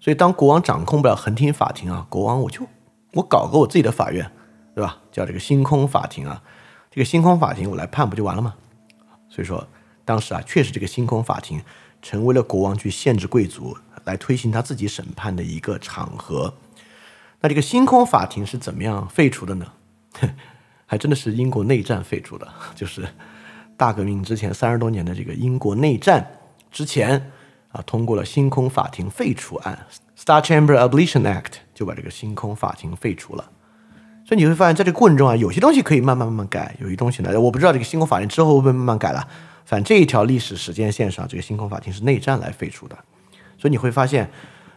[0.00, 2.66] 所以当国王掌控不了横平法庭啊，国王我就
[3.12, 4.30] 我搞个我自己的法院，
[4.74, 4.98] 对吧？
[5.12, 6.42] 叫这个星空法庭啊，
[6.96, 8.54] 这个星空法庭我来判不就完了吗？
[9.28, 9.68] 所以说
[10.02, 11.60] 当时啊，确实这个星空法庭
[12.00, 16.54] 成为了国王去限制贵族来推行他自己审判的一个场合。
[17.40, 19.72] 那这个星空法庭是怎么样废除的呢？
[20.86, 23.06] 还真的是英国内战废除的，就是。
[23.76, 26.26] 大革命之前三十多年的这个英国内战
[26.70, 27.30] 之前
[27.72, 29.86] 啊，通过了星空法庭废除案
[30.18, 33.50] （Star Chamber Abolition Act），就把这个星空法庭废除了。
[34.26, 39.28] 所以你会发现在这个过程中啊，有些东西可以慢慢慢慢改，有些东西呢，我不知道这个星空法庭之后会不会慢慢改了。
[39.64, 42.98] 反正这一条历史时间线上，这个星空法庭是内战来废除的。
[43.56, 44.28] 所以你会发现，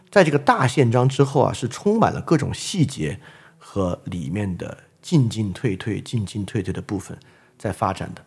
[0.08, 3.18] 在这个大宪章之后啊，是充满了各种细节
[3.58, 7.18] 和里面的进进退退、进进退退的部分
[7.58, 8.24] 在发展的。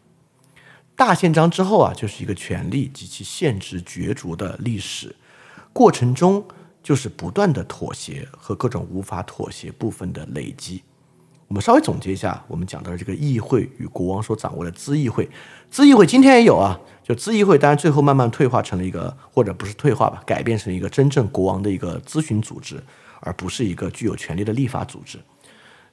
[0.96, 5.16] 大宪章之后啊，就是一个权力及其限制角逐的历史
[5.72, 6.46] 过程中，
[6.84, 10.84] 就是不断的妥协和各种无法妥协部分的累积。
[11.54, 15.30] 我们稍微总结一下，我们讲到的这个议会与国王所掌握的资议会，
[15.70, 22.84] 资议会今天也有啊，就资议会，当然最后慢慢退化成了一个，或者不是退化吧，改变成一个真正国王的一个咨询组织，
[23.20, 25.20] 而不是一个具有权力的立法组织。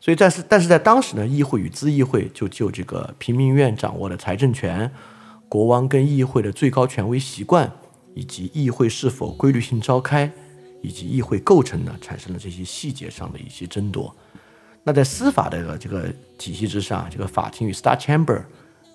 [0.00, 4.90] 所以，但是，但是在当时呢，议会与资议会就就这个平民院掌握的财政权、
[5.46, 7.70] 国王跟议会的最高权威习惯，
[8.14, 10.32] 以及议会是否规律性召开，
[10.80, 14.16] 以及议会构成呢，产生了这些细节上的一些争夺。
[14.82, 18.42] 那在司法的这个体系之上，这个法庭与 Star Chamber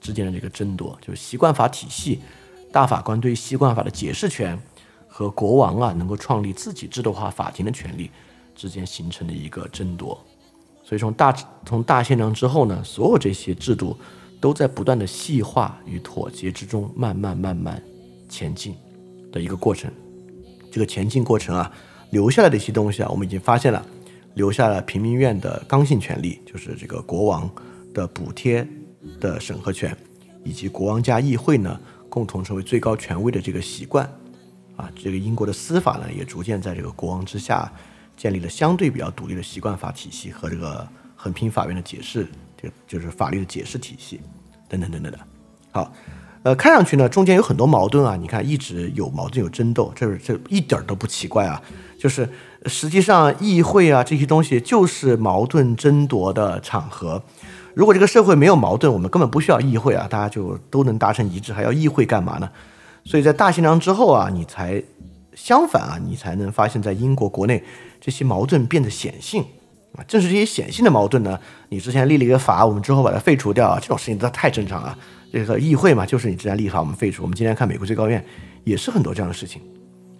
[0.01, 2.21] 之间的这个争夺，就是习惯法体系，
[2.71, 4.59] 大法官对于习惯法的解释权
[5.07, 8.09] 和国王啊能够创立自己制度化法庭的权利
[8.55, 10.19] 之间形成的一个争夺。
[10.83, 13.97] 所以从大从大宪章之后呢，所有这些制度
[14.41, 17.81] 都在不断的细化与妥协之中，慢慢慢慢
[18.27, 18.75] 前进
[19.31, 19.91] 的一个过程。
[20.71, 21.71] 这个前进过程啊，
[22.09, 23.83] 留下来的一些东西啊，我们已经发现了，
[24.35, 27.49] 留下了平民院的刚性权利，就是这个国王
[27.93, 28.65] 的补贴
[29.19, 29.97] 的审核权，
[30.43, 34.07] 以及国王加议会呢共同成为最高权威的这个习惯。
[34.75, 37.71] 啊，这个英国的司法呢，也逐渐在这个国王之下。
[38.17, 42.25] 建立了相对比较独立的习惯法体系和这个横平法院的解释，
[42.55, 44.21] 就就是法律的解释体系，
[44.69, 45.19] 等等等等的。
[45.69, 45.93] 好，
[46.45, 48.15] 呃，看上去呢，中间有很多矛盾啊。
[48.15, 51.59] 你看，一直有矛盾有争斗，这这一点都不奇怪啊。
[51.97, 52.29] 就是
[52.67, 57.19] 实际上议会啊这些东西就是矛盾争夺的场合。
[57.73, 62.47] 如果这个社会没有矛盾，我们根本不需要议会啊，大家就都能达成一致，还要议会干嘛呢？
[63.03, 64.79] 所以在大宪章之后啊，你才
[65.33, 67.63] 相反啊，你才能发现，在英国国内。
[67.99, 69.43] 这些矛盾变得显性
[69.93, 71.39] 啊，正是这些显性的矛盾呢。
[71.69, 74.95] 你之前立了一个法，我们之后把它废除掉啊，这种事情都太正常了。
[75.35, 77.21] 这个议会嘛，就是你之前立法，我们废除。
[77.21, 78.23] 我们今天看美国最高院
[78.63, 79.61] 也是很多这样的事情。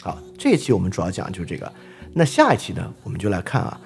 [0.04, 1.72] 好，这一期我们主要讲就是这个。
[2.14, 3.80] 那下一期呢，我们就来看啊，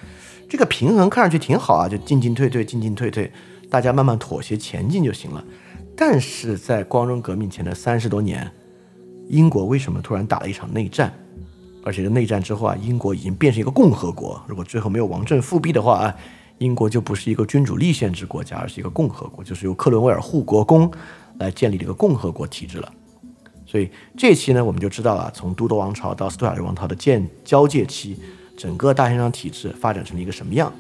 [0.49, 3.31] 这个平衡看上去挺好啊，就进进退退，进进退退，
[3.69, 5.43] 大家慢慢妥协前进就行了。
[5.95, 8.51] 但是在光荣革命前的三十多年，
[9.27, 11.13] 英国为什么突然打了一场内战？
[11.83, 14.41] 而且内战之后啊，英国已经变成一个共和国。
[14.47, 16.15] 如果最后没有王政复辟的话啊，
[16.57, 20.91] 英国就不是一个君主立宪制国家，而是一个共和国，就是由克伦威尔护国公
[21.39, 22.93] 来建立这个共和国体制了。
[23.65, 28.17] 所以这期呢，我们就知道了从都铎王朝到斯图亚特王朝的建交界期，
[28.55, 30.71] 整个大宪章体制发展成了一个什么样，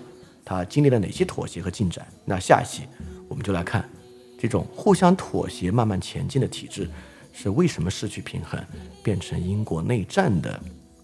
[0.45, 2.05] 它经历了哪些妥协和进展。
[2.25, 2.83] 那下一期
[3.27, 3.89] 我们就来看
[4.37, 6.89] 这种互相妥协、慢慢前进的体制
[7.33, 8.63] 是为什么失去平衡，
[9.03, 10.59] 变成英国内战的。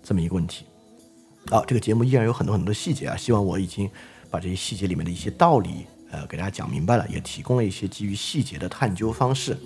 [0.08, 0.66] 这么一个问题，
[1.50, 3.90] 好，这个节目依然有很多很多细节啊，希望我已经
[4.30, 9.58] 把这些细节里面的一些道理，呃，给大家讲明白了，也提供了一些基于细节的探究方式。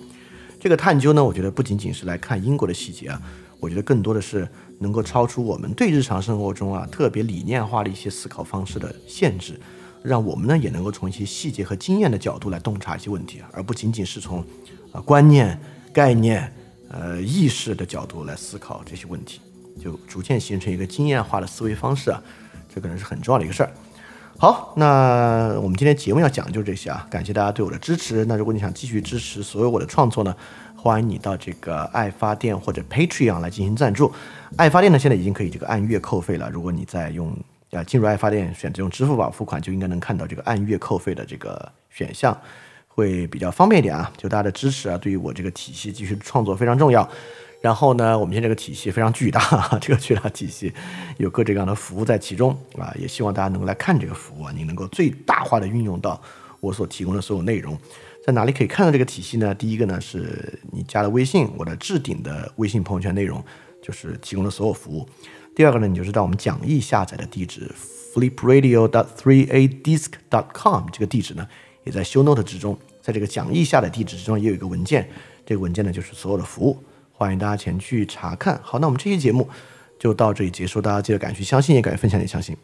[0.58, 3.22] 这个探究呢，我觉得不仅仅是来看英国的细节啊，
[3.58, 4.46] 我觉得更多的是
[4.78, 9.58] 能够超出我们对日常生活中啊特别理念化的一些思考方式的限制，
[10.02, 14.44] 让我们呢也能够从一些细节和经验的角度来洞察一些问题，而不仅仅是从
[14.92, 15.58] 啊观念、
[15.92, 16.52] 概念、
[16.88, 19.40] 呃意识的角度来思考这些问题，
[19.82, 22.22] 就逐渐形成一个经验化的思维方式啊，
[22.74, 23.72] 这可能是很重要的一个事儿。
[24.40, 28.24] 好，那我们今天节目要讲的就是这些啊，感谢大家对我的支持。
[28.24, 30.34] 那如果你想继续支持所有我的创作呢，
[30.74, 34.10] 欢迎你到这个爱发电或者 Patreon 来进行赞助。
[34.56, 37.36] 爱发电呢现在已经可以这个按月扣费了，如果你在用
[37.68, 42.34] 呃进入爱发电选择用支付宝付款，就应该能看到这个按月扣费的这个选项，
[42.88, 44.10] 会比较方便一点啊。
[44.16, 47.06] 就大家的支持啊，对于我这个体系继续创作非常重要。
[47.60, 49.40] 然后呢，我们现在这个体系非常巨大，
[49.80, 50.72] 这个巨大体系
[51.18, 56.20] 有各种各样的服务在其中啊，也希望大家能够来看这个服务啊，你能够最大化的运用到
[56.60, 57.78] 我所提供的所有内容。
[58.24, 59.54] 在哪里可以看到这个体系呢？
[59.54, 63.42] 第一个呢，是你加了微信，我的置顶的微信朋友圈内容
[63.82, 65.08] 就是提供的所有服务。
[65.54, 67.70] 第二个呢，你就是到我们讲义下载的地址
[68.14, 71.46] flipradio dot three a disc dot com 这个地址呢，
[71.84, 75.08] 也在 show note 之中，在这个讲义下载地址之中也有一个文件，
[75.44, 76.78] 这个文件呢就是所有的服务。
[77.20, 78.58] 欢迎大家前去查看。
[78.62, 79.46] 好，那我们这期节目
[79.98, 80.80] 就到这里结束。
[80.80, 82.56] 大家记得敢去相信，也敢分享，也相信。